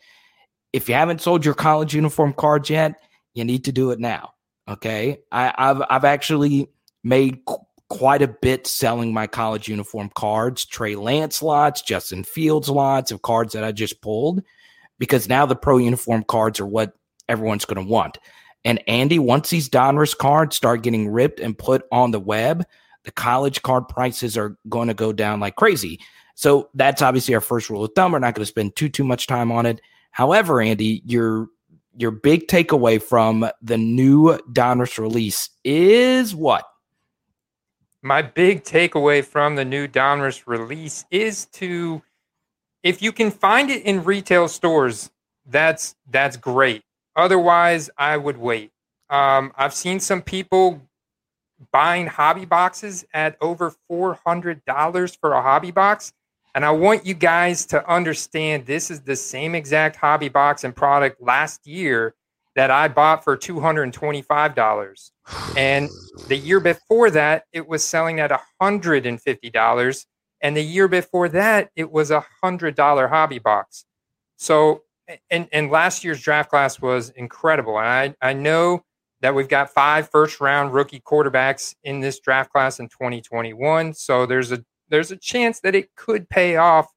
[0.76, 3.02] if you haven't sold your college uniform cards yet,
[3.34, 4.34] you need to do it now.
[4.68, 5.20] Okay.
[5.32, 6.68] I, have I've actually
[7.02, 12.68] made qu- quite a bit selling my college uniform cards, Trey Lance lots, Justin Fields
[12.68, 14.44] lots of cards that I just pulled
[15.00, 16.94] because now the pro uniform cards are what
[17.30, 18.18] everyone's going to want.
[18.66, 22.66] And Andy, once these Donruss cards start getting ripped and put on the web,
[23.06, 26.02] the college card prices are going to go down like crazy.
[26.34, 28.12] So that's obviously our first rule of thumb.
[28.12, 29.80] We're not going to spend too too much time on it.
[30.16, 31.50] However, Andy, your
[31.98, 36.64] your big takeaway from the new Donruss release is what?
[38.02, 42.02] My big takeaway from the new Donruss release is to
[42.82, 45.12] if you can find it in retail stores,
[45.48, 46.84] that's that's great.
[47.18, 48.72] Otherwise, I would wait.
[49.10, 50.82] Um, I've seen some people
[51.74, 56.14] buying hobby boxes at over four hundred dollars for a hobby box.
[56.56, 60.74] And I want you guys to understand this is the same exact hobby box and
[60.74, 62.16] product last year
[62.56, 65.12] that I bought for $225.
[65.58, 65.90] And
[66.30, 70.06] the year before that, it was selling at $150.
[70.42, 73.84] And the year before that, it was a $100 hobby box.
[74.38, 74.84] So,
[75.30, 77.78] and, and last year's draft class was incredible.
[77.78, 78.86] And I, I know
[79.20, 83.94] that we've got five first round rookie quarterbacks in this draft class in 2021.
[83.94, 86.88] So there's a there's a chance that it could pay off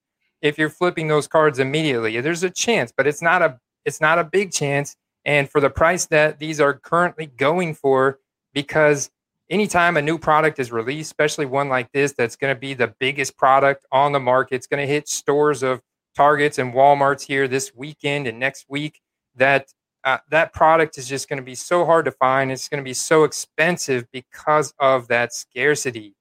[0.42, 2.20] if you're flipping those cards immediately.
[2.20, 4.96] There's a chance, but it's not a it's not a big chance.
[5.24, 8.18] And for the price that these are currently going for,
[8.52, 9.10] because
[9.50, 12.94] anytime a new product is released, especially one like this that's going to be the
[12.98, 15.80] biggest product on the market, it's going to hit stores of
[16.14, 19.00] Targets and Walmarts here this weekend and next week.
[19.36, 19.68] That
[20.04, 22.50] uh, that product is just going to be so hard to find.
[22.50, 26.14] It's going to be so expensive because of that scarcity.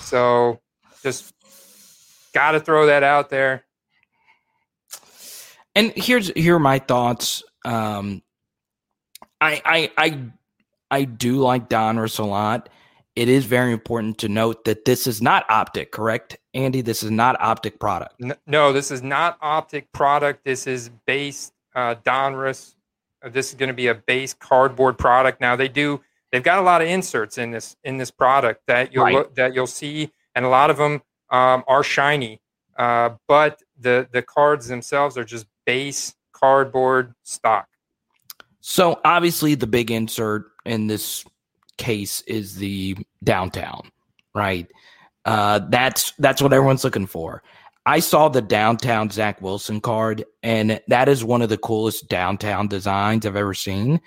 [0.00, 0.60] So
[1.02, 1.34] just
[2.34, 3.64] got to throw that out there.
[5.74, 7.42] And here's here are my thoughts.
[7.64, 8.22] Um,
[9.40, 10.22] I I I
[10.90, 12.68] I do like Donruss a lot.
[13.14, 16.82] It is very important to note that this is not optic, correct, Andy?
[16.82, 18.14] This is not optic product.
[18.46, 20.44] No, this is not optic product.
[20.44, 22.76] This is base uh, Donruss.
[23.20, 25.40] Uh, this is going to be a base cardboard product.
[25.40, 26.00] Now they do.
[26.30, 29.14] They've got a lot of inserts in this in this product that you'll right.
[29.14, 32.40] look, that you'll see, and a lot of them um, are shiny,
[32.78, 37.68] uh, but the the cards themselves are just base cardboard stock.
[38.60, 41.24] So obviously, the big insert in this
[41.76, 43.90] case is the downtown,
[44.34, 44.66] right?
[45.24, 47.42] Uh, that's that's what everyone's looking for.
[47.86, 52.68] I saw the downtown Zach Wilson card, and that is one of the coolest downtown
[52.68, 54.00] designs I've ever seen.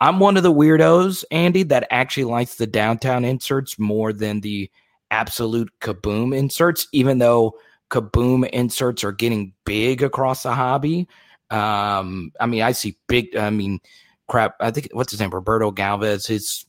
[0.00, 4.70] I'm one of the weirdos, Andy, that actually likes the downtown inserts more than the
[5.10, 7.56] absolute kaboom inserts, even though
[7.90, 11.08] kaboom inserts are getting big across the hobby.
[11.50, 13.80] Um, I mean, I see big, I mean,
[14.28, 14.56] crap.
[14.60, 15.30] I think what's his name?
[15.30, 16.66] Roberto Galvez, his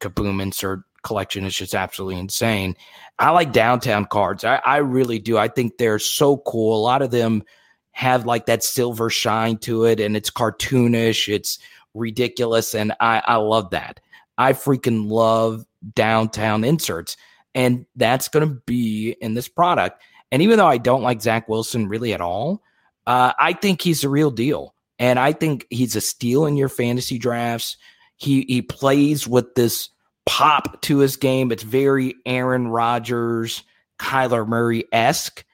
[0.00, 2.76] kaboom insert collection is just absolutely insane.
[3.18, 4.44] I like downtown cards.
[4.44, 5.38] I, I really do.
[5.38, 6.78] I think they're so cool.
[6.78, 7.42] A lot of them
[7.92, 11.32] have like that silver shine to it and it's cartoonish.
[11.32, 11.58] It's
[11.94, 12.74] ridiculous.
[12.74, 14.00] And I, I love that.
[14.36, 17.16] I freaking love downtown inserts.
[17.58, 20.00] And that's going to be in this product.
[20.30, 22.62] And even though I don't like Zach Wilson really at all,
[23.04, 24.76] uh, I think he's a real deal.
[25.00, 27.76] And I think he's a steal in your fantasy drafts.
[28.16, 29.90] He he plays with this
[30.24, 31.50] pop to his game.
[31.50, 33.64] It's very Aaron Rodgers,
[33.98, 35.44] Kyler Murray esque.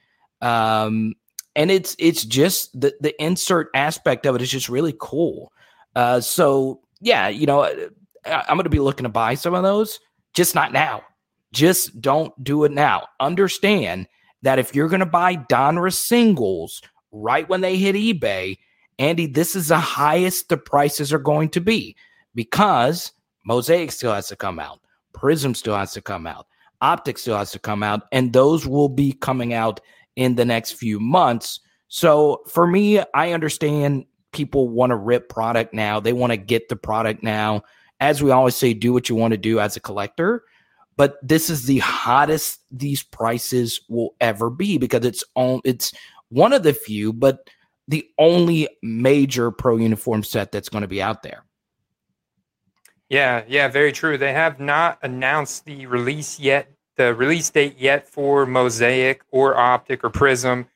[0.43, 1.15] Um,
[1.57, 5.53] and it's it's just the the insert aspect of it is just really cool.
[5.97, 7.65] Uh, so yeah, you know,
[8.27, 10.01] I'm going to be looking to buy some of those,
[10.35, 11.03] just not now.
[11.55, 13.07] Just don't do it now.
[13.21, 14.09] Understand
[14.43, 18.59] that if you're going to buy Donruss singles right when they hit eBay,
[18.99, 21.97] Andy, this is the highest the prices are going to be
[22.35, 23.13] because
[23.45, 24.81] Mosaic still has to come out.
[25.13, 26.47] Prism still has to come out.
[26.81, 28.03] Optic still has to come out.
[28.11, 29.81] And those will be coming out
[30.17, 31.61] in the next few months.
[31.89, 36.01] So for me, I understand people want to rip product now.
[36.01, 37.63] They want to get the product now.
[38.01, 40.43] As we always say, do what you want to do as a collector.
[40.97, 45.93] But this is the hottest these prices will ever be because it's on it's
[46.29, 47.49] one of the few, but
[47.89, 51.45] the only major pro uniform set that's going to be out there.
[53.09, 54.17] Yeah, yeah, very true.
[54.17, 60.03] They have not announced the release yet, the release date yet for Mosaic or Optic
[60.03, 60.67] or Prism,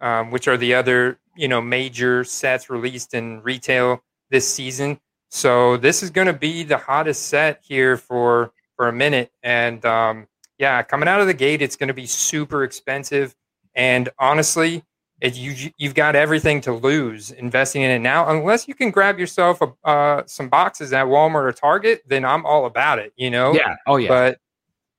[0.00, 4.98] um, which are the other you know major sets released in retail this season.
[5.28, 9.84] So this is going to be the hottest set here for for a minute, and
[9.84, 10.26] um,
[10.58, 13.34] yeah, coming out of the gate, it's going to be super expensive.
[13.74, 14.84] And honestly,
[15.20, 18.28] it, you you've got everything to lose investing in it now.
[18.28, 22.44] Unless you can grab yourself a, uh, some boxes at Walmart or Target then I'm
[22.44, 23.54] all about it you know?
[23.54, 23.76] Yeah.
[23.86, 24.08] Oh yeah.
[24.08, 24.38] But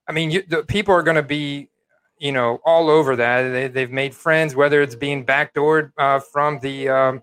[0.08, 1.70] I mean you, the people are going to be
[2.18, 3.50] you know all over that.
[3.50, 7.22] They, they've made friends whether it's being backdoored uh, from the um,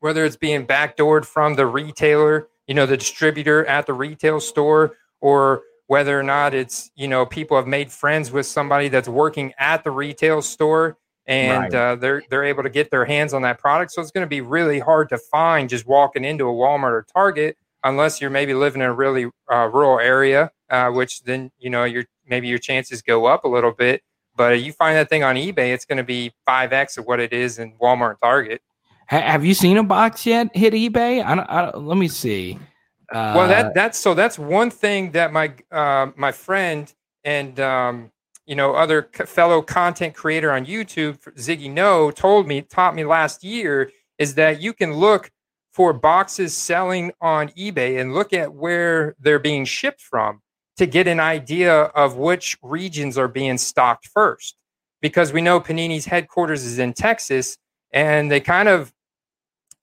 [0.00, 4.96] whether it's being backdoored from the retailer you know the distributor at the retail store
[5.20, 9.52] or whether or not it's you know people have made friends with somebody that's working
[9.58, 10.96] at the retail store
[11.26, 11.74] and right.
[11.74, 13.92] uh, they're they're able to get their hands on that product.
[13.92, 17.06] So it's going to be really hard to find just walking into a Walmart or
[17.14, 21.70] Target unless you're maybe living in a really uh, rural area, uh, which then you
[21.70, 24.02] know your maybe your chances go up a little bit.
[24.34, 27.20] But you find that thing on eBay, it's going to be five x of what
[27.20, 28.62] it is in Walmart and Target.
[29.12, 31.24] Have you seen a box yet hit eBay?
[31.24, 32.58] I don't, I don't, let me see.
[33.12, 36.92] well, that uh, that's so that's one thing that my uh, my friend
[37.24, 38.10] and um,
[38.46, 43.44] you know, other fellow content creator on YouTube, Ziggy No, told me, taught me last
[43.44, 45.30] year is that you can look
[45.72, 50.40] for boxes selling on eBay and look at where they're being shipped from
[50.76, 54.56] to get an idea of which regions are being stocked first.
[55.00, 57.58] Because we know Panini's headquarters is in Texas,
[57.92, 58.92] and they kind of,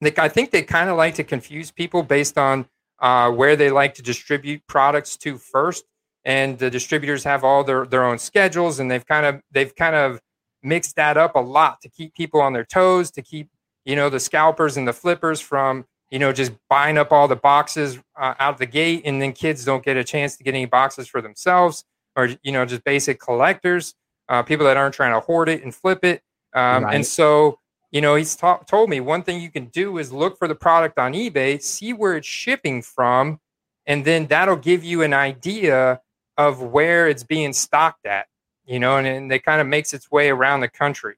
[0.00, 2.66] they, I think they kind of like to confuse people based on
[3.00, 5.84] uh, where they like to distribute products to first
[6.24, 9.96] and the distributors have all their, their own schedules and they've kind of they've kind
[9.96, 10.20] of
[10.62, 13.48] mixed that up a lot to keep people on their toes to keep
[13.84, 17.36] you know the scalpers and the flippers from you know just buying up all the
[17.36, 20.54] boxes uh, out of the gate and then kids don't get a chance to get
[20.54, 21.84] any boxes for themselves
[22.16, 23.94] or you know just basic collectors
[24.28, 26.22] uh, people that aren't trying to hoard it and flip it
[26.54, 26.94] um, right.
[26.94, 27.58] and so
[27.90, 30.54] you know he's ta- told me one thing you can do is look for the
[30.54, 33.40] product on ebay see where it's shipping from
[33.86, 36.00] and then that'll give you an idea
[36.38, 38.26] of where it's being stocked at,
[38.64, 41.16] you know, and, and it kind of makes its way around the country.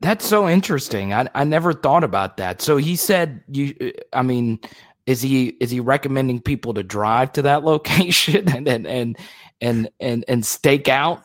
[0.00, 1.14] That's so interesting.
[1.14, 2.60] I, I never thought about that.
[2.60, 4.60] So he said you I mean
[5.06, 9.18] is he is he recommending people to drive to that location and and and
[9.60, 11.22] and and, and stake out?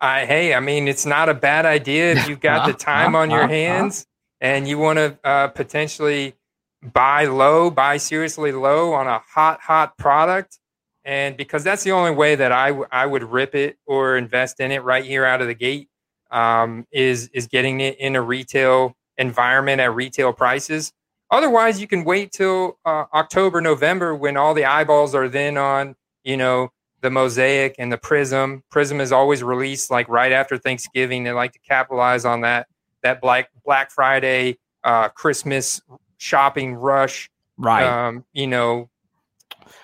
[0.00, 3.30] I hey, I mean it's not a bad idea if you've got the time on
[3.30, 4.06] your hands
[4.40, 6.34] and you want to uh, potentially
[6.82, 10.58] buy low, buy seriously low on a hot hot product.
[11.04, 14.60] And because that's the only way that I, w- I would rip it or invest
[14.60, 15.88] in it right here out of the gate
[16.30, 20.92] um, is is getting it in a retail environment at retail prices.
[21.30, 25.94] Otherwise, you can wait till uh, October, November when all the eyeballs are then on,
[26.24, 26.70] you know,
[27.00, 28.62] the mosaic and the prism.
[28.70, 31.24] Prism is always released like right after Thanksgiving.
[31.24, 32.68] They like to capitalize on that
[33.02, 35.80] that Black Black Friday, uh, Christmas
[36.18, 37.84] shopping rush, right?
[37.84, 38.90] Um, you know,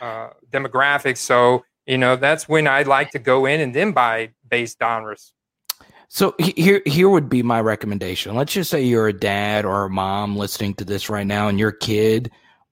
[0.00, 1.18] uh, demographics.
[1.18, 5.32] So you know that's when I like to go in and then buy base Donruss.
[6.08, 8.36] So here, here would be my recommendation.
[8.36, 11.58] Let's just say you're a dad or a mom listening to this right now, and
[11.58, 12.30] your kid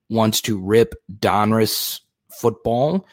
[0.09, 3.07] wants to rip Donruss football.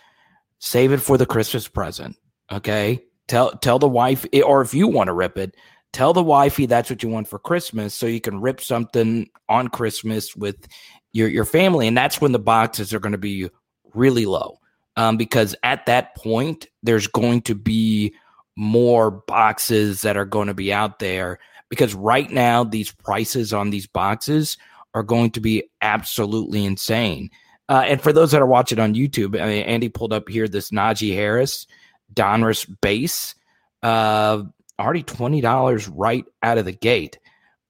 [0.63, 2.15] Save it for the Christmas present.
[2.51, 5.55] Okay, tell tell the wife, or if you want to rip it,
[5.91, 9.69] tell the wifey that's what you want for Christmas, so you can rip something on
[9.69, 10.67] Christmas with
[11.13, 13.49] your your family, and that's when the boxes are going to be
[13.95, 14.59] really low,
[14.97, 18.13] um, because at that point there's going to be
[18.55, 21.39] more boxes that are going to be out there
[21.69, 24.57] because right now these prices on these boxes
[24.93, 27.31] are going to be absolutely insane.
[27.69, 30.47] Uh, and for those that are watching on YouTube, I mean, Andy pulled up here
[30.47, 31.67] this Najee Harris
[32.13, 33.35] Donruss base,
[33.83, 34.43] uh,
[34.79, 37.17] already twenty dollars right out of the gate.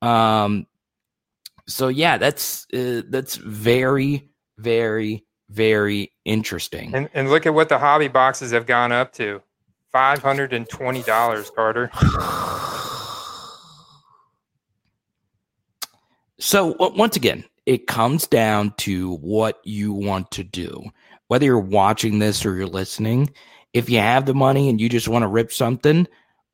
[0.02, 0.66] Um,
[1.68, 6.96] so yeah, that's uh, that's very, very, very interesting.
[6.96, 9.42] And, and look at what the hobby boxes have gone up to.
[9.94, 11.92] $520, Carter.
[16.42, 20.84] So, once again, it comes down to what you want to do.
[21.28, 23.32] Whether you're watching this or you're listening,
[23.74, 26.08] if you have the money and you just want to rip something,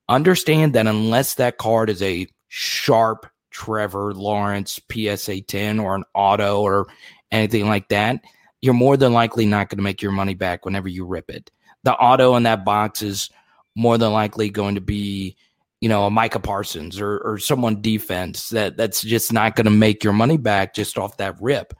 [0.09, 6.61] understand that unless that card is a sharp Trevor Lawrence PSA 10 or an auto
[6.61, 6.87] or
[7.31, 8.21] anything like that,
[8.61, 11.49] you're more than likely not going to make your money back whenever you rip it
[11.87, 13.29] the auto in that box is
[13.75, 15.37] more than likely going to be,
[15.81, 19.71] you know, a Micah Parsons or, or someone defense that that's just not going to
[19.71, 21.73] make your money back just off that rip.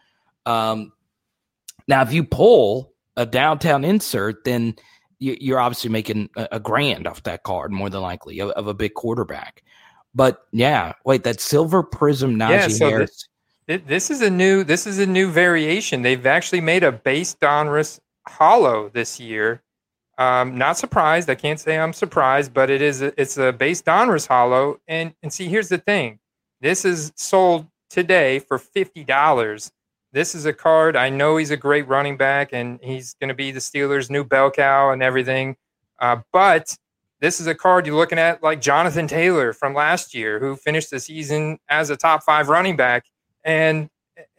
[0.46, 0.94] Um,
[1.88, 4.76] now, if you pull a downtown insert, then
[5.20, 8.68] you, are obviously making a, a, grand off that card, more than likely, of, of,
[8.68, 9.64] a big quarterback.
[10.14, 13.28] But yeah, wait, that silver prism Najee yeah, so Harris.
[13.66, 16.02] This, this is a new this is a new variation.
[16.02, 19.64] They've actually made a base Donruss holo this year
[20.18, 21.30] um, not surprised.
[21.30, 23.02] I can't say I'm surprised, but it is.
[23.02, 26.20] It's a base Donruss Holo, and and see, here's the thing.
[26.62, 29.72] This is sold today for fifty dollars.
[30.14, 30.96] This is a card.
[30.96, 34.24] I know he's a great running back, and he's going to be the Steelers' new
[34.24, 35.56] bell cow and everything.
[36.00, 36.76] Uh, but
[37.20, 40.90] this is a card you're looking at like Jonathan Taylor from last year, who finished
[40.90, 43.06] the season as a top five running back,
[43.44, 43.90] and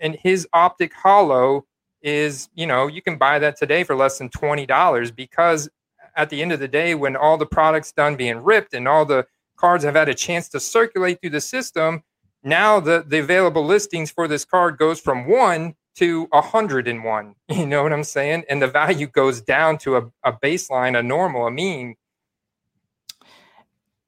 [0.01, 1.65] and his optic holo
[2.03, 5.69] is you know you can buy that today for less than $20 because
[6.17, 9.05] at the end of the day when all the products done being ripped and all
[9.05, 9.27] the
[9.57, 12.03] cards have had a chance to circulate through the system
[12.43, 17.03] now the, the available listings for this card goes from one to a hundred and
[17.03, 17.35] one.
[17.49, 18.45] You know what i'm saying?
[18.49, 21.97] And the value goes down to a, a baseline a normal a mean.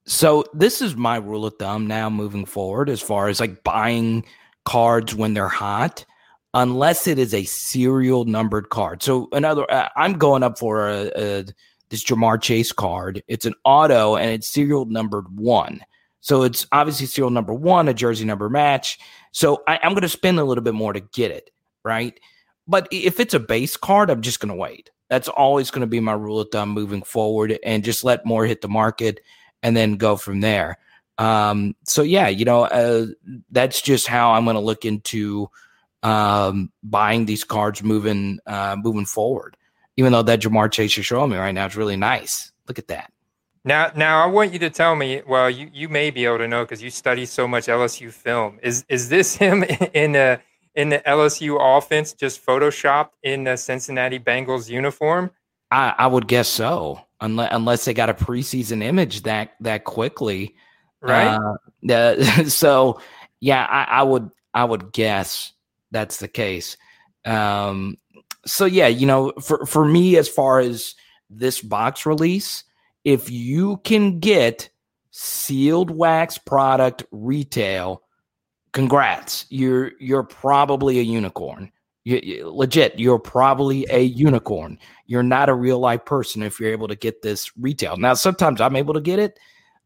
[0.07, 4.24] So this is my rule of thumb now moving forward as far as like buying
[4.64, 6.05] cards when they're hot
[6.55, 9.03] unless it is a serial numbered card.
[9.03, 11.44] So another, uh, I'm going up for a, a,
[11.90, 13.22] this Ja'Marr Chase card.
[13.28, 15.80] It's an auto and it's serial numbered one.
[16.20, 18.98] So it's obviously serial number one, a jersey number match.
[19.32, 21.51] So I, I'm going to spend a little bit more to get it,
[21.84, 22.18] right?
[22.66, 24.90] But if it's a base card, I'm just going to wait.
[25.09, 28.46] That's always going to be my rule of thumb moving forward and just let more
[28.46, 29.20] hit the market
[29.62, 30.78] and then go from there.
[31.18, 33.07] Um, so yeah, you know, uh,
[33.51, 35.51] that's just how I'm going to look into
[36.03, 39.57] um, buying these cards moving uh, moving forward.
[39.96, 42.53] Even though that Ja'Marr Chase you're showing me right now is really nice.
[42.68, 43.12] Look at that.
[43.64, 45.22] Now, now I want you to tell me.
[45.26, 48.59] Well, you, you may be able to know because you study so much LSU film.
[48.62, 50.40] Is is this him in the
[50.74, 55.30] in the LSU offense, just photoshopped in the Cincinnati Bengals uniform?
[55.70, 60.55] I, I would guess so, unless unless they got a preseason image that that quickly,
[61.03, 61.38] right?
[61.88, 63.01] Uh, so,
[63.40, 65.53] yeah, I, I would I would guess
[65.91, 66.76] that's the case.
[67.24, 67.99] Um,
[68.47, 70.95] so yeah, you know, for for me, as far as
[71.28, 72.64] this box release,
[73.05, 74.70] if you can get
[75.11, 78.03] sealed wax product retail,
[78.72, 79.47] congrats.
[79.51, 81.70] You're you're probably a unicorn.
[82.05, 84.78] You, you, legit, you're probably a unicorn.
[85.07, 87.99] You're not a real life person if you're able to get this retail.
[87.99, 89.38] Now, sometimes I'm able to get it,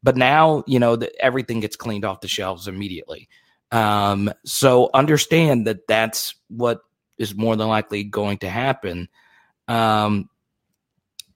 [0.03, 3.29] but now you know that everything gets cleaned off the shelves immediately.
[3.75, 6.83] Um, so understand that that's what
[7.19, 9.09] is more than likely going to happen.
[9.67, 10.31] Um,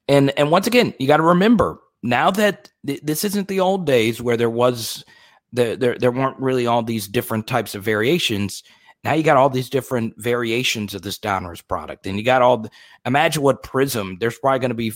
[0.06, 3.86] and and once again, you got to remember now that th- this isn't the old
[3.86, 5.04] days where there was
[5.52, 8.62] the, there there weren't really all these different types of variations.
[9.02, 12.58] Now you got all these different variations of this Donruss product, and you got all.
[12.58, 12.70] The,
[13.04, 14.16] imagine what Prism.
[14.20, 14.92] There's probably going to be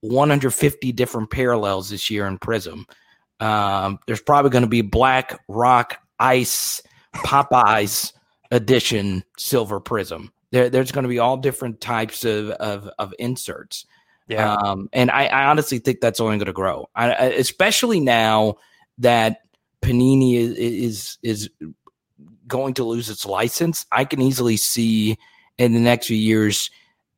[0.00, 2.86] 150 different parallels this year in Prism.
[3.40, 6.82] Um, there's probably going to be Black Rock Ice
[7.14, 8.12] Popeyes
[8.50, 10.32] edition Silver Prism.
[10.50, 13.86] There, there's going to be all different types of of, of inserts.
[14.28, 18.56] Yeah, um, and I, I, honestly think that's only going to grow, I, especially now
[18.98, 19.42] that
[19.82, 21.50] Panini is, is is
[22.48, 23.86] going to lose its license.
[23.92, 25.16] I can easily see
[25.58, 26.70] in the next few years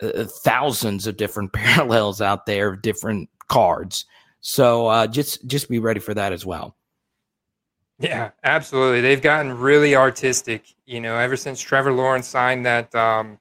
[0.02, 4.04] uh, thousands of different parallels out there of different cards.
[4.40, 6.76] So uh, just just be ready for that as well.
[7.98, 9.00] Yeah, absolutely.
[9.00, 10.74] They've gotten really artistic.
[10.86, 13.38] You know, ever since Trevor Lawrence signed that um,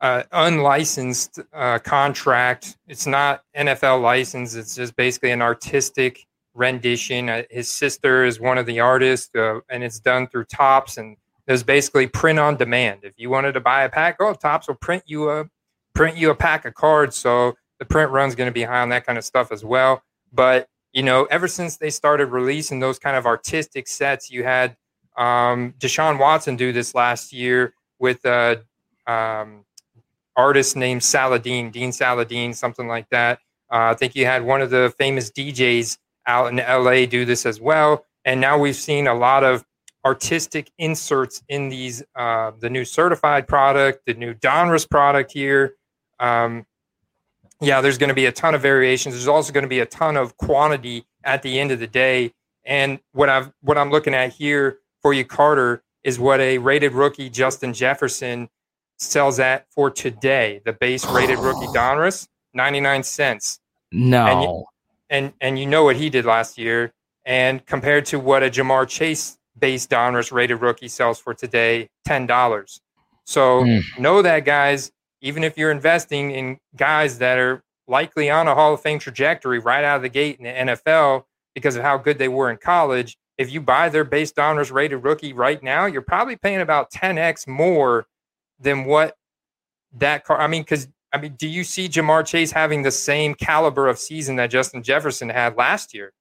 [0.00, 4.54] uh, unlicensed uh, contract, it's not NFL license.
[4.54, 7.30] It's just basically an artistic rendition.
[7.30, 10.98] Uh, his sister is one of the artists, uh, and it's done through Topps.
[10.98, 11.16] and
[11.46, 13.00] there's basically print on demand.
[13.02, 15.46] If you wanted to buy a pack, oh, Topps will print you a
[15.94, 17.16] print you a pack of cards.
[17.16, 20.02] So the print run's going to be high on that kind of stuff as well.
[20.32, 24.76] But you know, ever since they started releasing those kind of artistic sets, you had
[25.16, 28.62] um, Deshaun Watson do this last year with a
[29.06, 29.64] um,
[30.36, 33.38] artist named Saladin, Dean Saladin, something like that.
[33.70, 37.46] Uh, I think you had one of the famous DJs out in LA do this
[37.46, 38.04] as well.
[38.24, 39.64] And now we've seen a lot of
[40.04, 45.74] artistic inserts in these uh, the new certified product, the new Donruss product here.
[46.20, 46.66] Um,
[47.62, 49.14] yeah, there's going to be a ton of variations.
[49.14, 52.32] There's also going to be a ton of quantity at the end of the day.
[52.64, 56.92] And what I've what I'm looking at here for you, Carter, is what a rated
[56.92, 58.48] rookie Justin Jefferson
[58.98, 60.60] sells at for today.
[60.64, 63.60] The base rated rookie Donruss, 99 cents.
[63.92, 64.26] No.
[64.26, 64.64] And you,
[65.10, 66.92] and, and you know what he did last year.
[67.24, 72.80] And compared to what a Ja'Marr Chase base Donruss rated rookie sells for today, $10.
[73.24, 73.82] So mm.
[73.98, 74.90] know that, guys,
[75.22, 79.58] even if you're investing in guys that are likely on a Hall of Fame trajectory
[79.58, 82.58] right out of the gate in the NFL because of how good they were in
[82.58, 86.90] college, if you buy their base Donruss rated rookie right now, you're probably paying about
[86.90, 88.06] 10x more
[88.60, 89.16] than what
[89.94, 90.40] that car.
[90.40, 93.98] I mean, because I mean, do you see Ja'Marr Chase having the same caliber of
[93.98, 96.12] season that Justin Jefferson had last year?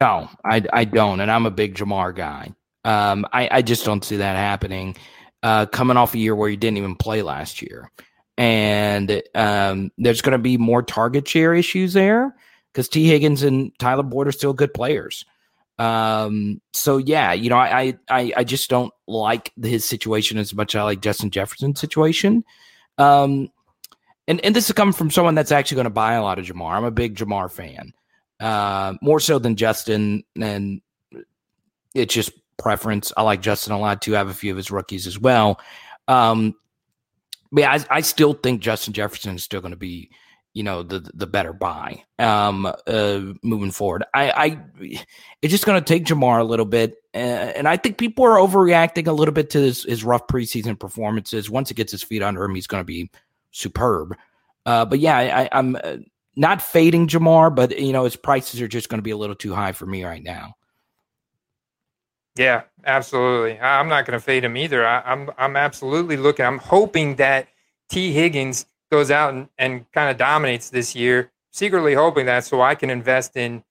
[0.00, 2.54] No, I, I don't, and I'm a big Ja'Marr guy.
[2.84, 4.96] Um, I, I just don't see that happening.
[5.42, 7.90] Uh, coming off a year where he didn't even play last year,
[8.38, 12.34] and um, there's going to be more target share issues there
[12.72, 15.24] because Tee Higgins and Tyler Boyd are still good players.
[15.78, 20.74] Um, so yeah, you know, I, I I just don't like his situation as much
[20.74, 22.44] as I like Justin Jefferson's situation.
[22.98, 23.50] Um,
[24.26, 26.46] and and this is coming from someone that's actually going to buy a lot of
[26.46, 26.72] Ja'Marr.
[26.72, 27.92] I'm a big Ja'Marr fan,
[28.40, 30.80] uh, more so than Justin, and
[31.94, 33.12] it's just preference.
[33.16, 34.14] I like Justin a lot too.
[34.14, 35.60] I have a few of his rookies as well.
[36.08, 36.54] Um,
[37.52, 40.10] yeah, I, I still think Justin Jefferson is still going to be,
[40.54, 44.04] you know, the the better buy um, uh, moving forward.
[44.14, 44.60] I, I
[45.42, 48.38] it's just going to take Ja'Marr a little bit, uh, and I think people are
[48.38, 51.50] overreacting a little bit to his, his rough preseason performances.
[51.50, 53.10] Once he gets his feet under him, he's going to be
[53.50, 54.16] superb.
[54.64, 55.96] Uh, but yeah, I, am uh,
[56.36, 59.36] not fading Ja'Marr, but you know his prices are just going to be a little
[59.36, 60.54] too high for me right now.
[62.36, 63.58] Yeah, absolutely.
[63.60, 64.86] I'm not going to fade him either.
[64.86, 66.44] I, am I'm, I'm absolutely looking.
[66.44, 67.48] I'm hoping that
[67.88, 71.32] Tee Higgins goes out and, and kind of dominates this year.
[71.50, 73.64] Secretly hoping that so I can invest in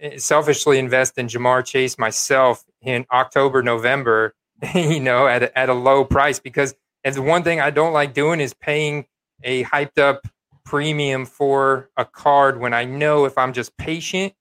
[0.00, 4.34] eh, selfishly invest in Ja'Marr Chase myself in October, November,
[4.74, 7.92] you know, at a, at a low price because and the one thing I don't
[7.92, 9.06] like doing is paying
[9.44, 10.26] a hyped up
[10.64, 14.32] premium for a card when I know if I'm just patient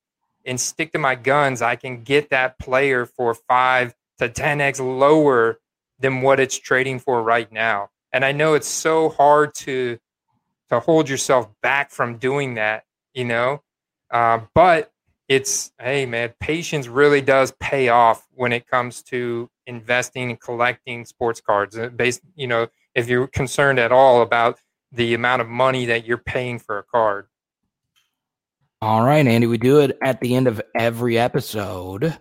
[0.46, 5.60] and stick to my guns, I can get that player for five to 10x lower
[6.00, 7.90] than what it's trading for right now.
[8.14, 9.98] And I know it's so hard to
[10.70, 13.62] to hold yourself back from doing that, you know.
[14.10, 14.92] Uh, but
[15.28, 21.06] it's hey man, patience really does pay off when it comes to investing and collecting
[21.06, 21.78] sports cards.
[21.78, 24.60] Uh, based, you know, if you're concerned at all about
[24.92, 27.28] the amount of money that you're paying for a card.
[28.82, 32.18] All right, Andy, we do it at the end of every episode.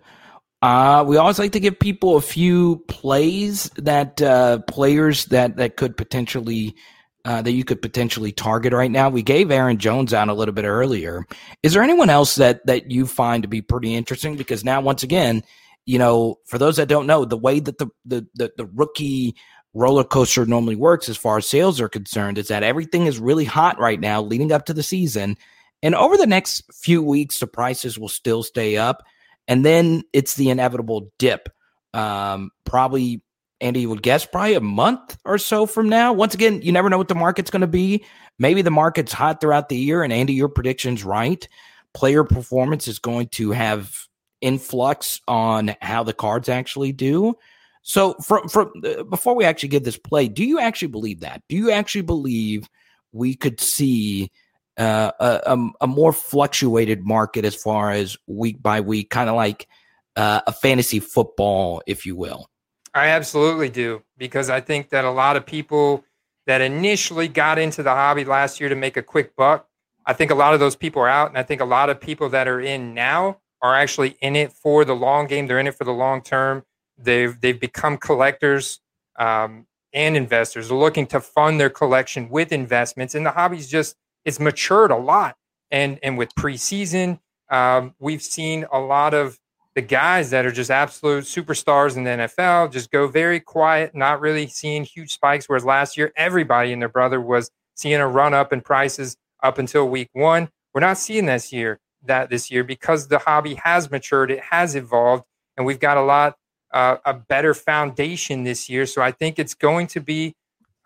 [0.62, 5.76] Uh, we always like to give people a few plays that uh, players that that
[5.76, 6.74] could potentially
[7.24, 9.08] uh, that you could potentially target right now.
[9.08, 11.26] We gave Aaron Jones out a little bit earlier.
[11.62, 14.36] Is there anyone else that that you find to be pretty interesting?
[14.36, 15.42] Because now, once again,
[15.86, 19.34] you know, for those that don't know, the way that the the the, the rookie
[19.74, 23.44] roller coaster normally works as far as sales are concerned is that everything is really
[23.44, 25.36] hot right now leading up to the season.
[25.84, 29.04] And over the next few weeks, the prices will still stay up.
[29.46, 31.50] And then it's the inevitable dip,
[31.92, 33.22] um, probably
[33.60, 36.14] Andy would guess probably a month or so from now.
[36.14, 38.02] Once again, you never know what the market's going to be.
[38.38, 41.46] Maybe the market's hot throughout the year, and Andy, your prediction's right.
[41.92, 43.94] Player performance is going to have
[44.40, 47.36] influx on how the cards actually do.
[47.82, 51.42] So, from from uh, before we actually get this play, do you actually believe that?
[51.48, 52.68] Do you actually believe
[53.12, 54.32] we could see
[54.76, 59.68] uh, a, a, more fluctuated market as far as week by week, kind of like
[60.16, 62.48] uh, a fantasy football, if you will?
[62.92, 66.04] I absolutely do because I think that a lot of people
[66.46, 69.68] that initially got into the hobby last year to make a quick buck,
[70.06, 72.00] I think a lot of those people are out, and I think a lot of
[72.00, 75.46] people that are in now are actually in it for the long game.
[75.46, 76.64] They're in it for the long term.
[76.98, 78.80] They've they've become collectors
[79.18, 80.70] um, and investors.
[80.70, 85.36] Looking to fund their collection with investments, and the hobby's just it's matured a lot.
[85.70, 87.20] And and with preseason,
[87.50, 89.38] um, we've seen a lot of
[89.74, 94.20] the guys that are just absolute superstars in the NFL just go very quiet, not
[94.20, 95.48] really seeing huge spikes.
[95.48, 99.58] Whereas last year, everybody and their brother was seeing a run up in prices up
[99.58, 100.48] until week one.
[100.72, 104.76] We're not seeing this year that this year because the hobby has matured, it has
[104.76, 105.24] evolved,
[105.56, 106.36] and we've got a lot
[106.72, 108.86] uh, a better foundation this year.
[108.86, 110.34] So I think it's going to be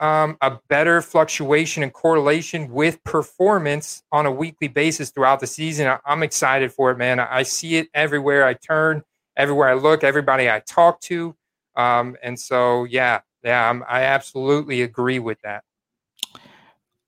[0.00, 5.88] um, a better fluctuation and correlation with performance on a weekly basis throughout the season.
[5.88, 7.18] I, am excited for it, man.
[7.18, 9.02] I, I, see it everywhere I turn,
[9.36, 11.34] everywhere I look, everybody I talk to.
[11.76, 15.64] Um, and so, yeah, yeah, I'm, I absolutely agree with that.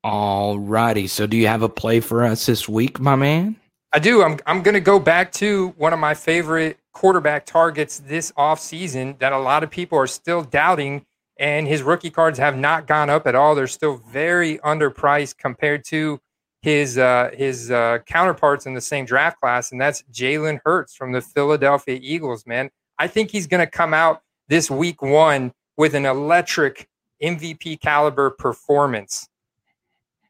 [0.02, 1.06] All righty.
[1.06, 3.56] So, do you have a play for us this week, my man?
[3.92, 4.22] I do.
[4.22, 9.18] I'm, I'm going to go back to one of my favorite quarterback targets this offseason
[9.18, 11.04] that a lot of people are still doubting
[11.40, 13.54] and his rookie cards have not gone up at all.
[13.54, 16.20] They're still very underpriced compared to
[16.60, 21.12] his uh, his uh, counterparts in the same draft class, and that's Jalen Hurts from
[21.12, 22.46] the Philadelphia Eagles.
[22.46, 26.86] Man, I think he's going to come out this week one with an electric
[27.22, 29.26] MVP caliber performance.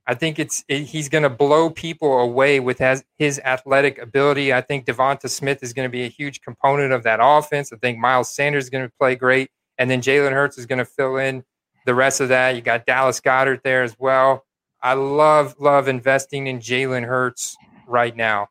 [0.06, 4.52] I think it's it, he's going to blow people away with his, his athletic ability.
[4.52, 7.72] I think DeVonta Smith is going to be a huge component of that offense.
[7.72, 9.50] I think Miles Sanders is going to play great.
[9.80, 11.42] And then Jalen Hurts is going to fill in
[11.86, 12.54] the rest of that.
[12.54, 14.44] You got Dallas Goedert there as well.
[14.82, 17.56] I love, love investing in Jalen Hurts
[17.86, 18.48] right now.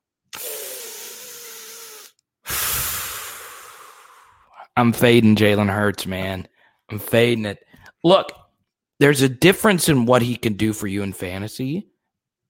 [4.76, 6.48] I'm fading Jalen Hurts, man.
[6.90, 7.60] I'm fading it.
[8.04, 8.32] Look,
[9.00, 11.90] there's a difference in what he can do for you in fantasy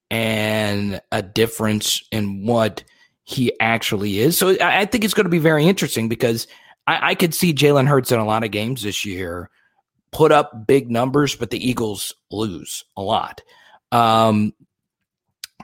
[0.09, 2.85] and a difference in what
[3.25, 4.37] he actually is.
[4.37, 6.47] So I think it's going to be very interesting because–
[6.89, 9.51] I, I could see Jalen Hurts in a lot of games this year
[10.11, 13.41] put up big numbers, but the Eagles lose a lot.
[13.91, 14.53] Um,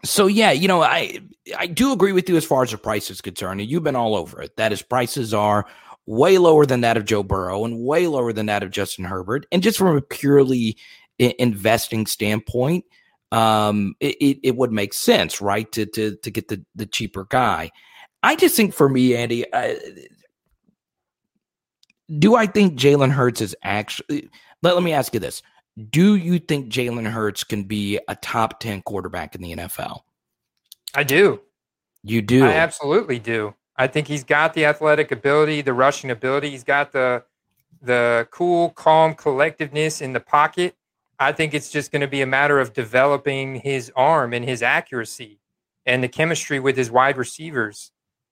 [0.04, 1.20] so yeah, you know, I
[1.58, 3.96] I do agree with you as far as the price is concerned, and you've been
[3.96, 4.56] all over it.
[4.58, 5.66] That is, prices are
[6.06, 9.48] way lower than that of Joe Burrow and way lower than that of Justin Herbert.
[9.52, 10.78] And just from a purely
[11.18, 12.86] investing standpoint,
[13.32, 17.26] um, it, it, it, would make sense, right, to to to get the the cheaper
[17.28, 17.72] guy.
[18.22, 19.80] I just think for me, Andy, I,
[22.20, 24.30] do I think Jalen Hurts is actually?
[24.62, 25.42] Let, let me ask you this:
[25.90, 30.02] Do you think Jalen Hurts can be a top ten quarterback in the NFL?
[30.94, 31.42] I do.
[32.04, 32.46] You do.
[32.46, 33.56] I absolutely do.
[33.78, 36.52] I think he's got the athletic ability, the rushing ability.
[36.52, 37.24] He's got the
[37.82, 40.76] the cool, calm collectiveness in the pocket.
[41.20, 44.62] I think it's just going to be a matter of developing his arm and his
[44.62, 45.40] accuracy
[45.86, 47.92] and the chemistry with his wide receivers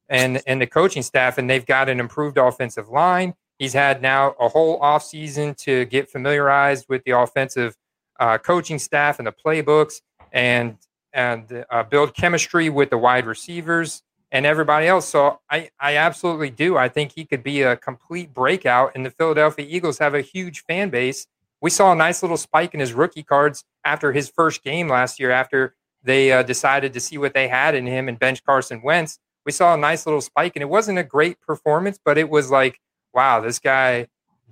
[0.10, 1.38] and and the coaching staff.
[1.38, 3.34] And they've got an improved offensive line.
[3.60, 7.76] He's had now a whole offseason to get familiarized with the offensive
[8.20, 10.02] uh, coaching staff and the playbooks
[10.32, 10.78] and
[11.14, 14.02] and uh, build chemistry with the wide receivers
[14.32, 15.08] and everybody else.
[15.08, 16.76] So I, I absolutely do.
[16.76, 20.64] I think he could be a complete breakout, and the Philadelphia Eagles have a huge
[20.64, 21.28] fan base.
[21.62, 25.20] We saw a nice little spike in his rookie cards after his first game last
[25.20, 28.82] year, after they uh, decided to see what they had in him and bench Carson
[28.84, 29.20] Wentz.
[29.46, 32.50] We saw a nice little spike, and it wasn't a great performance, but it was
[32.50, 32.80] like
[33.14, 34.08] wow, this guy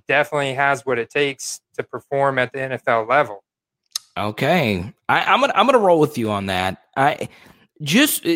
[0.07, 3.43] definitely has what it takes to perform at the NFL level.
[4.17, 6.83] Okay, I, am gonna I'm gonna roll with you on that.
[6.97, 7.29] I
[7.81, 8.29] just uh,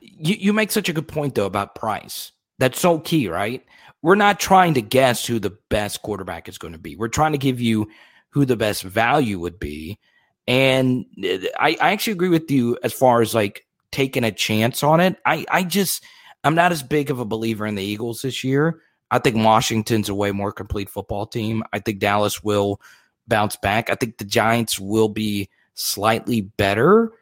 [0.00, 2.32] you you make such a good point though about price.
[2.58, 3.64] That's so key, right?
[4.02, 6.96] We're not trying to guess who the best quarterback is going to be.
[6.96, 7.88] We're trying to give you
[8.30, 9.98] who the best value would be.
[10.46, 14.82] And uh, I, I actually agree with you as far as like taking a chance
[14.82, 15.16] on it.
[15.24, 16.04] I, I just
[16.44, 18.80] I'm not as big of a believer in the Eagles this year.
[19.10, 21.64] I think Washington's a way more complete football team.
[21.72, 22.80] I think Dallas will
[23.26, 23.90] bounce back.
[23.90, 27.12] I think the Giants will be slightly better.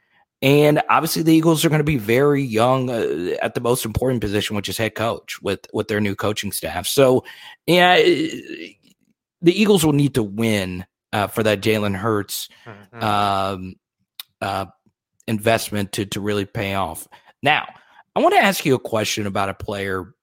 [0.43, 4.21] And obviously, the Eagles are going to be very young uh, at the most important
[4.21, 6.87] position, which is head coach with with their new coaching staff.
[6.87, 7.25] So,
[7.67, 8.77] yeah, the
[9.45, 13.03] Eagles will need to win uh, for that Jalen Hurts mm-hmm.
[13.03, 13.77] um,
[14.43, 14.67] uh,
[15.27, 17.09] investment to to really pay off.
[17.43, 17.67] Now,
[18.17, 20.15] I want to ask you a question about a player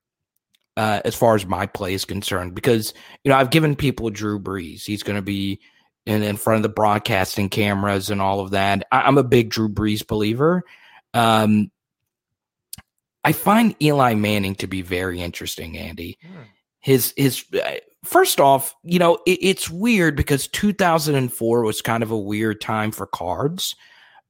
[0.76, 2.92] uh, as far as my play is concerned, because
[3.22, 4.84] you know I've given people Drew Brees.
[4.84, 5.60] He's going to be
[6.04, 8.84] in, in front of the broadcasting cameras and all of that.
[8.90, 10.64] I, am a big Drew Brees believer.
[11.14, 11.70] Um,
[13.22, 16.18] I find Eli Manning to be very interesting, Andy.
[16.20, 16.42] Hmm.
[16.80, 22.10] His his uh, first off, you know, it, it's weird because 2004 was kind of
[22.10, 23.76] a weird time for cards.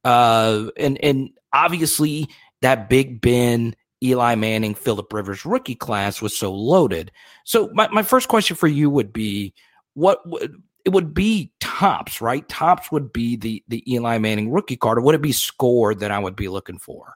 [0.04, 2.28] Uh, and and obviously
[2.64, 7.12] that Big Ben, Eli Manning, Philip Rivers rookie class was so loaded.
[7.44, 9.54] So my, my first question for you would be
[9.94, 12.48] what would it would be Topps, right?
[12.48, 16.10] Topps would be the the Eli Manning rookie card, or would it be score that
[16.10, 17.14] I would be looking for?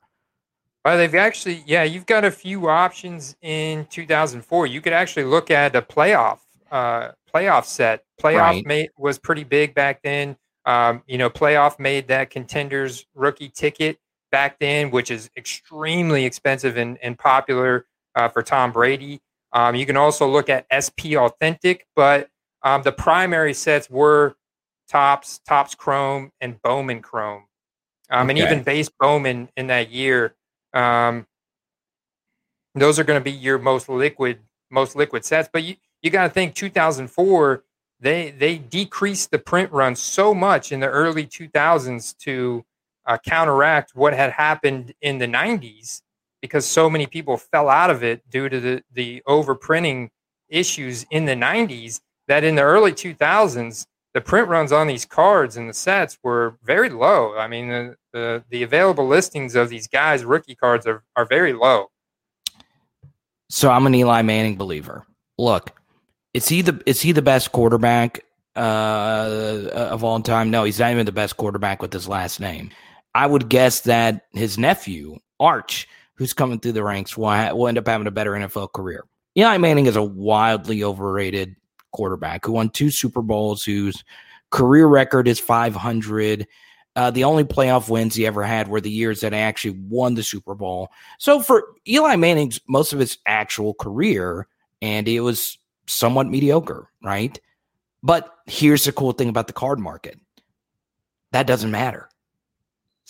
[0.85, 4.67] Well, they've actually, yeah, you've got a few options in 2004.
[4.69, 6.39] You could actually look at a playoff
[6.71, 8.05] uh, playoff set.
[8.21, 8.67] Playoff right.
[8.67, 10.37] made, was pretty big back then.
[10.65, 13.99] Um, you know, playoff made that contenders rookie ticket
[14.31, 19.21] back then, which is extremely expensive and, and popular uh, for Tom Brady.
[19.53, 22.29] Um, you can also look at SP Authentic, but
[22.63, 24.37] um, the primary sets were
[24.89, 27.45] Tops, Topps Chrome, and Bowman Chrome,
[28.11, 28.31] um, okay.
[28.31, 30.35] and even base Bowman in that year.
[30.75, 31.27] Um,
[32.75, 35.49] those are going to be your most liquid, most liquid sets.
[35.53, 37.65] But you you got to think 2004
[38.01, 42.65] they they decreased the print run so much in the early 2000s to
[43.09, 46.03] uh, counteract what had happened in the 90s
[46.41, 50.09] because so many people fell out of it due to the the overprinting
[50.49, 55.57] issues in the 90s that in the early 2000s the print runs on these cards
[55.57, 57.37] and the sets were very low.
[57.37, 61.53] I mean, the, the, the available listings of these guys' rookie cards are, are very
[61.53, 61.91] low.
[63.51, 65.07] So I'm an Eli Manning believer.
[65.37, 65.71] Look,
[66.35, 68.25] is he the is he the best quarterback
[68.57, 70.51] uh, of all time?
[70.51, 72.71] No, he's not even the best quarterback with his last name.
[73.15, 77.69] I would guess that his nephew Arch, who's coming through the ranks, will, ha- will
[77.69, 79.05] end up having a better NFL career.
[79.37, 81.57] Eli Manning is a wildly overrated
[81.93, 84.05] quarterback who won two Super Bowls, whose
[84.51, 86.47] career record is 500.
[86.97, 90.15] Uh, the only playoff wins he ever had were the years that he actually won
[90.15, 90.89] the Super Bowl.
[91.19, 94.49] So for Eli Manning's most of his actual career,
[94.83, 97.39] and it was somewhat mediocre, right?
[98.03, 100.19] But here's the cool thing about the card market
[101.33, 102.09] that doesn't matter.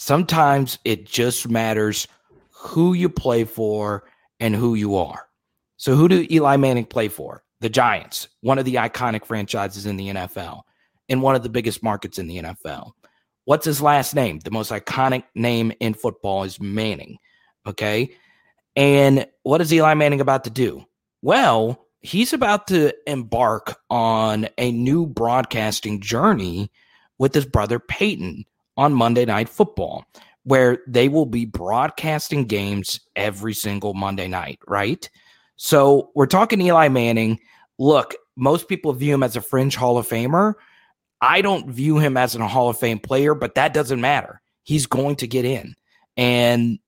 [0.00, 2.06] Sometimes it just matters
[2.52, 4.04] who you play for
[4.38, 5.26] and who you are.
[5.76, 7.42] So, who do Eli Manning play for?
[7.60, 10.62] The Giants, one of the iconic franchises in the NFL,
[11.08, 12.92] in one of the biggest markets in the NFL.
[13.44, 14.38] What's his last name?
[14.38, 17.18] The most iconic name in football is Manning.
[17.66, 18.14] Okay.
[18.76, 20.84] And what is Eli Manning about to do?
[21.22, 26.70] Well, he's about to embark on a new broadcasting journey
[27.18, 28.44] with his brother Peyton
[28.78, 30.06] on Monday Night Football,
[30.44, 35.10] where they will be broadcasting games every single Monday night, right?
[35.56, 37.40] So we're talking Eli Manning.
[37.78, 40.54] Look, most people view him as a fringe Hall of Famer.
[41.20, 44.40] I don't view him as a Hall of Fame player, but that doesn't matter.
[44.62, 45.74] He's going to get in.
[46.16, 46.78] And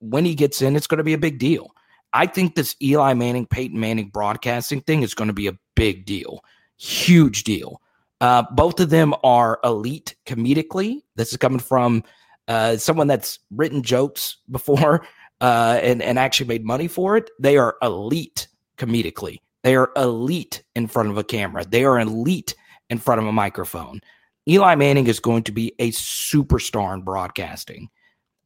[0.00, 1.70] when he gets in, it's going to be a big deal.
[2.12, 6.04] I think this Eli Manning, Peyton Manning broadcasting thing is going to be a big
[6.04, 6.44] deal,
[6.76, 7.80] huge deal.
[8.20, 11.02] Uh, both of them are elite comedically.
[11.16, 12.04] This is coming from
[12.48, 15.06] uh, someone that's written jokes before
[15.40, 17.30] uh, and and actually made money for it.
[17.38, 18.48] They are elite
[18.78, 19.38] comedically.
[19.62, 21.64] They are elite in front of a camera.
[21.64, 22.54] They are elite
[22.90, 24.00] in front of a microphone.
[24.46, 27.88] Eli Manning is going to be a superstar in broadcasting.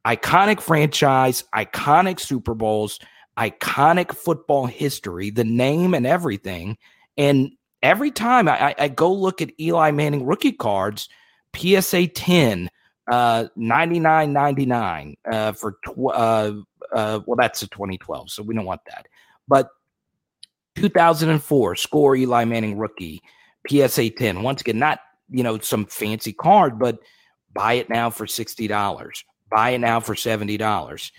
[0.07, 2.99] Iconic franchise, iconic Super Bowls
[3.39, 6.77] iconic football history, the name and everything.
[7.17, 7.51] And
[7.81, 11.09] every time I, I go look at Eli Manning rookie cards,
[11.55, 12.69] PSA 10,
[13.11, 16.53] uh, 99.99 uh, for tw- uh,
[16.93, 19.07] uh, well, that's a 2012, so we don't want that.
[19.47, 19.69] But
[20.75, 23.21] 2004 score Eli Manning rookie
[23.67, 24.43] PSA 10.
[24.43, 24.99] Once again, not
[25.29, 26.99] you know some fancy card, but
[27.53, 29.23] buy it now for sixty dollars.
[29.51, 31.11] Buy it now for seventy dollars.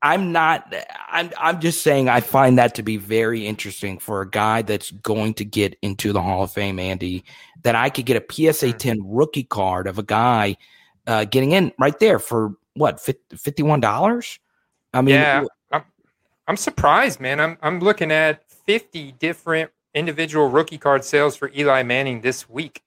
[0.00, 0.72] I'm not
[1.08, 4.90] I'm I'm just saying I find that to be very interesting for a guy that's
[4.92, 7.24] going to get into the Hall of Fame, Andy,
[7.62, 8.78] that I could get a PSA mm.
[8.78, 10.56] 10 rookie card of a guy
[11.08, 14.38] uh, getting in right there for what, $51?
[14.94, 15.82] I mean, yeah, I'm,
[16.46, 17.40] I'm surprised, man.
[17.40, 22.82] I'm, I'm looking at 50 different individual rookie card sales for Eli Manning this week.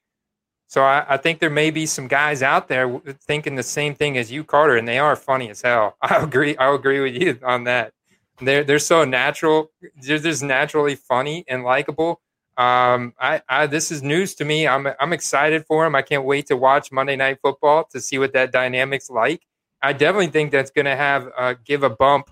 [0.72, 4.18] So I, I, think there may be some guys out there thinking the same thing
[4.18, 5.98] as you, Carter, and they are funny as hell.
[6.02, 6.56] I agree.
[6.56, 7.92] I agree with you on that.
[8.40, 9.70] They're they're so natural.
[10.02, 12.22] They're just naturally funny and likable.
[12.56, 14.66] Um, I, I this is news to me.
[14.66, 15.94] I'm I'm excited for him.
[15.94, 19.42] I can't wait to watch Monday Night Football to see what that dynamic's like.
[19.82, 22.32] I definitely think that's going to have uh, give a bump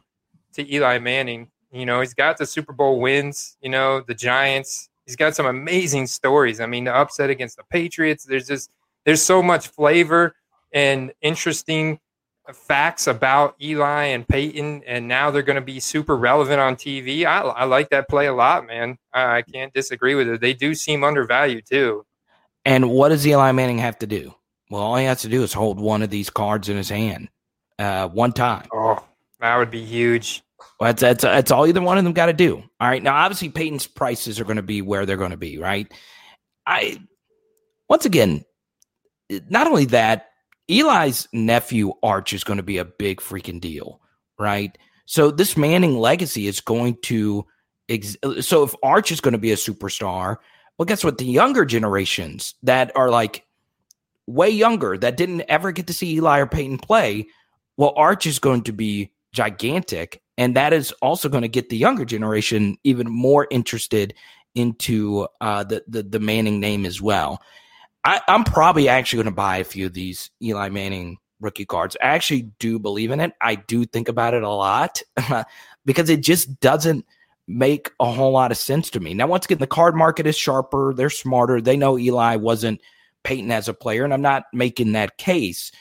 [0.53, 1.49] to Eli Manning.
[1.73, 3.57] You know, he's got the Super Bowl wins.
[3.61, 6.59] You know, the Giants he's got some amazing stories.
[6.59, 8.25] I mean, the upset against the Patriots.
[8.25, 8.69] There's just
[9.05, 10.35] there's so much flavor
[10.71, 11.99] and interesting
[12.53, 17.25] facts about Eli and Peyton, and now they're going to be super relevant on TV.
[17.25, 18.97] I, I like that play a lot, man.
[19.11, 20.41] I, I can't disagree with it.
[20.41, 22.05] They do seem undervalued too.
[22.63, 24.35] And what does Eli Manning have to do?
[24.69, 27.29] Well, all he has to do is hold one of these cards in his hand
[27.79, 28.67] uh, one time.
[28.71, 29.03] Oh,
[29.39, 30.43] that would be huge.
[30.79, 32.63] Well, that's, that's, that's all either one of them got to do.
[32.79, 33.03] All right.
[33.03, 35.91] Now, obviously, Peyton's prices are going to be where they're going to be, right?
[36.65, 36.99] I,
[37.89, 38.43] once again,
[39.49, 40.27] not only that,
[40.69, 43.99] Eli's nephew Arch is going to be a big freaking deal,
[44.37, 44.77] right?
[45.05, 47.45] So this Manning legacy is going to,
[47.89, 50.37] ex- so if Arch is going to be a superstar,
[50.77, 51.17] well, guess what?
[51.17, 53.45] The younger generations that are like
[54.27, 57.27] way younger that didn't ever get to see Eli or Peyton play,
[57.75, 60.21] well, Arch is going to be gigantic.
[60.39, 64.13] And that is also going to get the younger generation even more interested
[64.55, 67.41] into uh, the, the, the Manning name as well.
[68.05, 71.97] I, I'm probably actually going to buy a few of these Eli Manning rookie cards.
[72.01, 73.33] I actually do believe in it.
[73.41, 75.01] I do think about it a lot
[75.85, 77.05] because it just doesn't
[77.45, 79.13] make a whole lot of sense to me.
[79.13, 80.93] Now, once again, the card market is sharper.
[80.93, 81.59] They're smarter.
[81.59, 82.79] They know Eli wasn't
[83.25, 85.73] Peyton as a player, and I'm not making that case.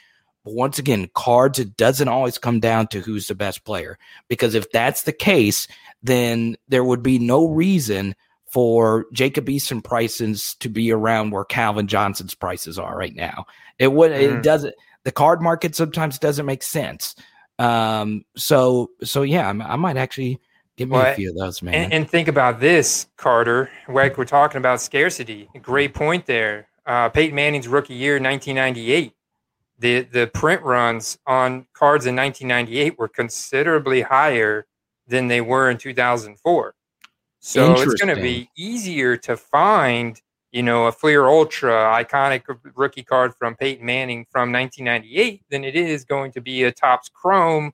[0.48, 3.98] But once again, cards, it doesn't always come down to who's the best player.
[4.28, 5.68] Because if that's the case,
[6.02, 8.14] then there would be no reason
[8.50, 13.44] for Jacob Eason prices to be around where Calvin Johnson's prices are right now.
[13.78, 14.38] It would mm.
[14.38, 14.74] it doesn't
[15.04, 17.14] the card market sometimes doesn't make sense.
[17.58, 20.40] Um so so yeah, I, I might actually
[20.76, 21.74] give me well, a few of those, man.
[21.74, 23.68] And, and, think about this, Carter.
[23.86, 25.50] Like we're talking about scarcity.
[25.60, 26.68] Great point there.
[26.86, 29.12] Uh, Peyton Manning's rookie year, 1998
[29.78, 34.66] the the print runs on cards in 1998 were considerably higher
[35.06, 36.74] than they were in 2004.
[37.40, 40.20] So it's going to be easier to find,
[40.50, 42.42] you know, a Fleer Ultra iconic
[42.74, 47.08] rookie card from Peyton Manning from 1998 than it is going to be a Topps
[47.08, 47.72] Chrome,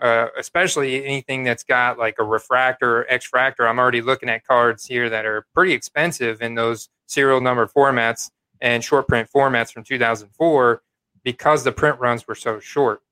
[0.00, 3.68] uh, especially anything that's got like a refractor or X-fractor.
[3.68, 8.30] I'm already looking at cards here that are pretty expensive in those serial number formats
[8.60, 10.82] and short print formats from 2004
[11.24, 13.02] because the print runs were so short.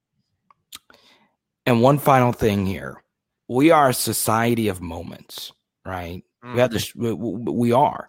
[1.67, 3.03] And one final thing here
[3.49, 5.53] we are a society of moments,
[5.85, 6.23] right?
[6.45, 6.55] Mm.
[6.55, 8.09] We have this, we, we, are.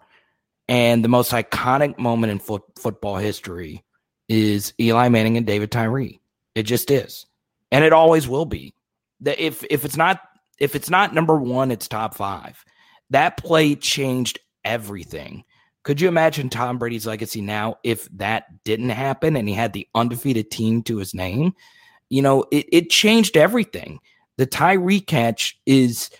[0.68, 3.84] And the most iconic moment in fo- football history
[4.28, 6.20] is Eli Manning and David Tyree.
[6.54, 7.26] It just is.
[7.70, 8.74] And it always will be.
[9.20, 10.20] That if if it's not
[10.58, 12.64] if it's not number 1, it's top 5.
[13.10, 15.44] That play changed everything.
[15.84, 19.86] Could you imagine Tom Brady's legacy now if that didn't happen and he had the
[19.94, 21.54] undefeated team to his name?
[22.08, 24.00] You know, it, it changed everything.
[24.38, 26.10] The Tyree catch is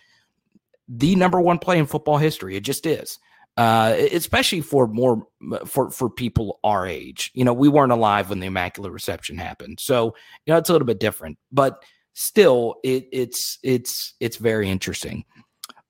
[0.87, 2.57] the number one play in football history.
[2.57, 3.19] It just is.
[3.57, 5.25] Uh, especially for more
[5.65, 7.31] for for people our age.
[7.35, 10.07] You know, we weren't alive when the Immaculate Reception happened, so
[10.45, 11.39] you know it's a little bit different.
[11.53, 11.85] But
[12.15, 15.25] still, it, it's it's it's very interesting.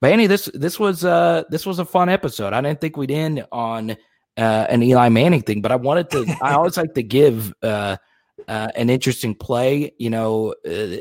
[0.05, 2.52] But this this was uh this was a fun episode.
[2.52, 3.92] I didn't think we'd end on
[4.36, 6.26] uh, an Eli Manning thing, but I wanted to.
[6.42, 7.96] I always like to give uh,
[8.46, 9.94] uh, an interesting play.
[9.96, 10.96] You know, uh,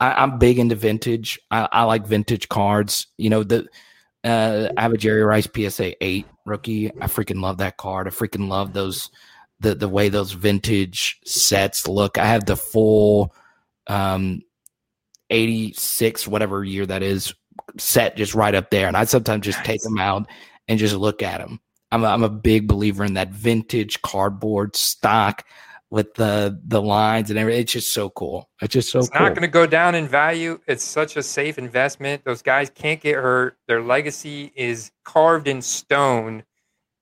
[0.00, 1.38] I, am big into vintage.
[1.52, 3.06] I, I, like vintage cards.
[3.16, 3.68] You know, the
[4.24, 6.90] uh, I have a Jerry Rice PSA eight rookie.
[7.00, 8.08] I freaking love that card.
[8.08, 9.08] I freaking love those
[9.60, 12.18] the the way those vintage sets look.
[12.18, 13.32] I have the full
[13.86, 14.42] um
[15.30, 17.34] 86 whatever year that is
[17.78, 18.88] set just right up there.
[18.88, 19.66] And I sometimes just nice.
[19.66, 20.26] take them out
[20.68, 21.60] and just look at them.
[21.90, 25.44] I'm a, I'm a big believer in that vintage cardboard stock
[25.90, 27.62] with the the lines and everything.
[27.62, 28.50] It's just so cool.
[28.60, 29.20] It's just so it's cool.
[29.20, 30.58] not going to go down in value.
[30.66, 32.24] It's such a safe investment.
[32.24, 33.58] Those guys can't get hurt.
[33.68, 36.42] Their legacy is carved in stone,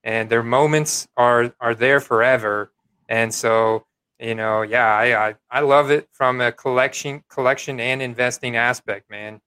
[0.04, 2.70] and their moments are are there forever.
[3.08, 3.86] And so,
[4.20, 9.10] you know, yeah, I I, I love it from a collection collection and investing aspect,
[9.10, 9.40] man.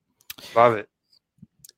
[0.56, 0.90] Love it.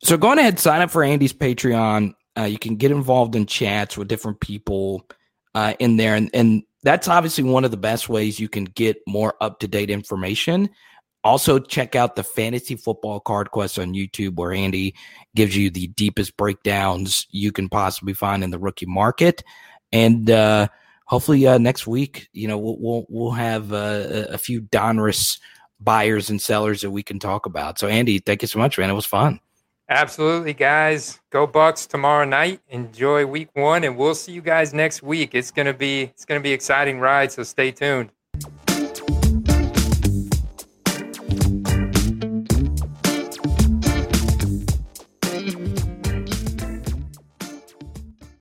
[0.03, 2.13] So go ahead, sign up for Andy's Patreon.
[2.37, 5.07] Uh, you can get involved in chats with different people
[5.55, 8.97] uh, in there, and and that's obviously one of the best ways you can get
[9.07, 10.69] more up to date information.
[11.23, 14.93] Also, check out the Fantasy Football Card Quest on YouTube, where Andy
[15.35, 19.43] gives you the deepest breakdowns you can possibly find in the rookie market.
[19.91, 20.67] and uh,
[21.05, 25.39] hopefully uh, next week, you know, we'll we'll, we'll have uh, a few Donruss
[25.79, 27.79] buyers and sellers that we can talk about.
[27.79, 28.89] So, Andy, thank you so much, man.
[28.89, 29.39] It was fun.
[29.89, 31.19] Absolutely, guys.
[31.29, 32.59] Go Bucks tomorrow night.
[32.69, 35.33] Enjoy week one, and we'll see you guys next week.
[35.33, 37.31] It's gonna be it's gonna be exciting ride.
[37.31, 38.11] So stay tuned.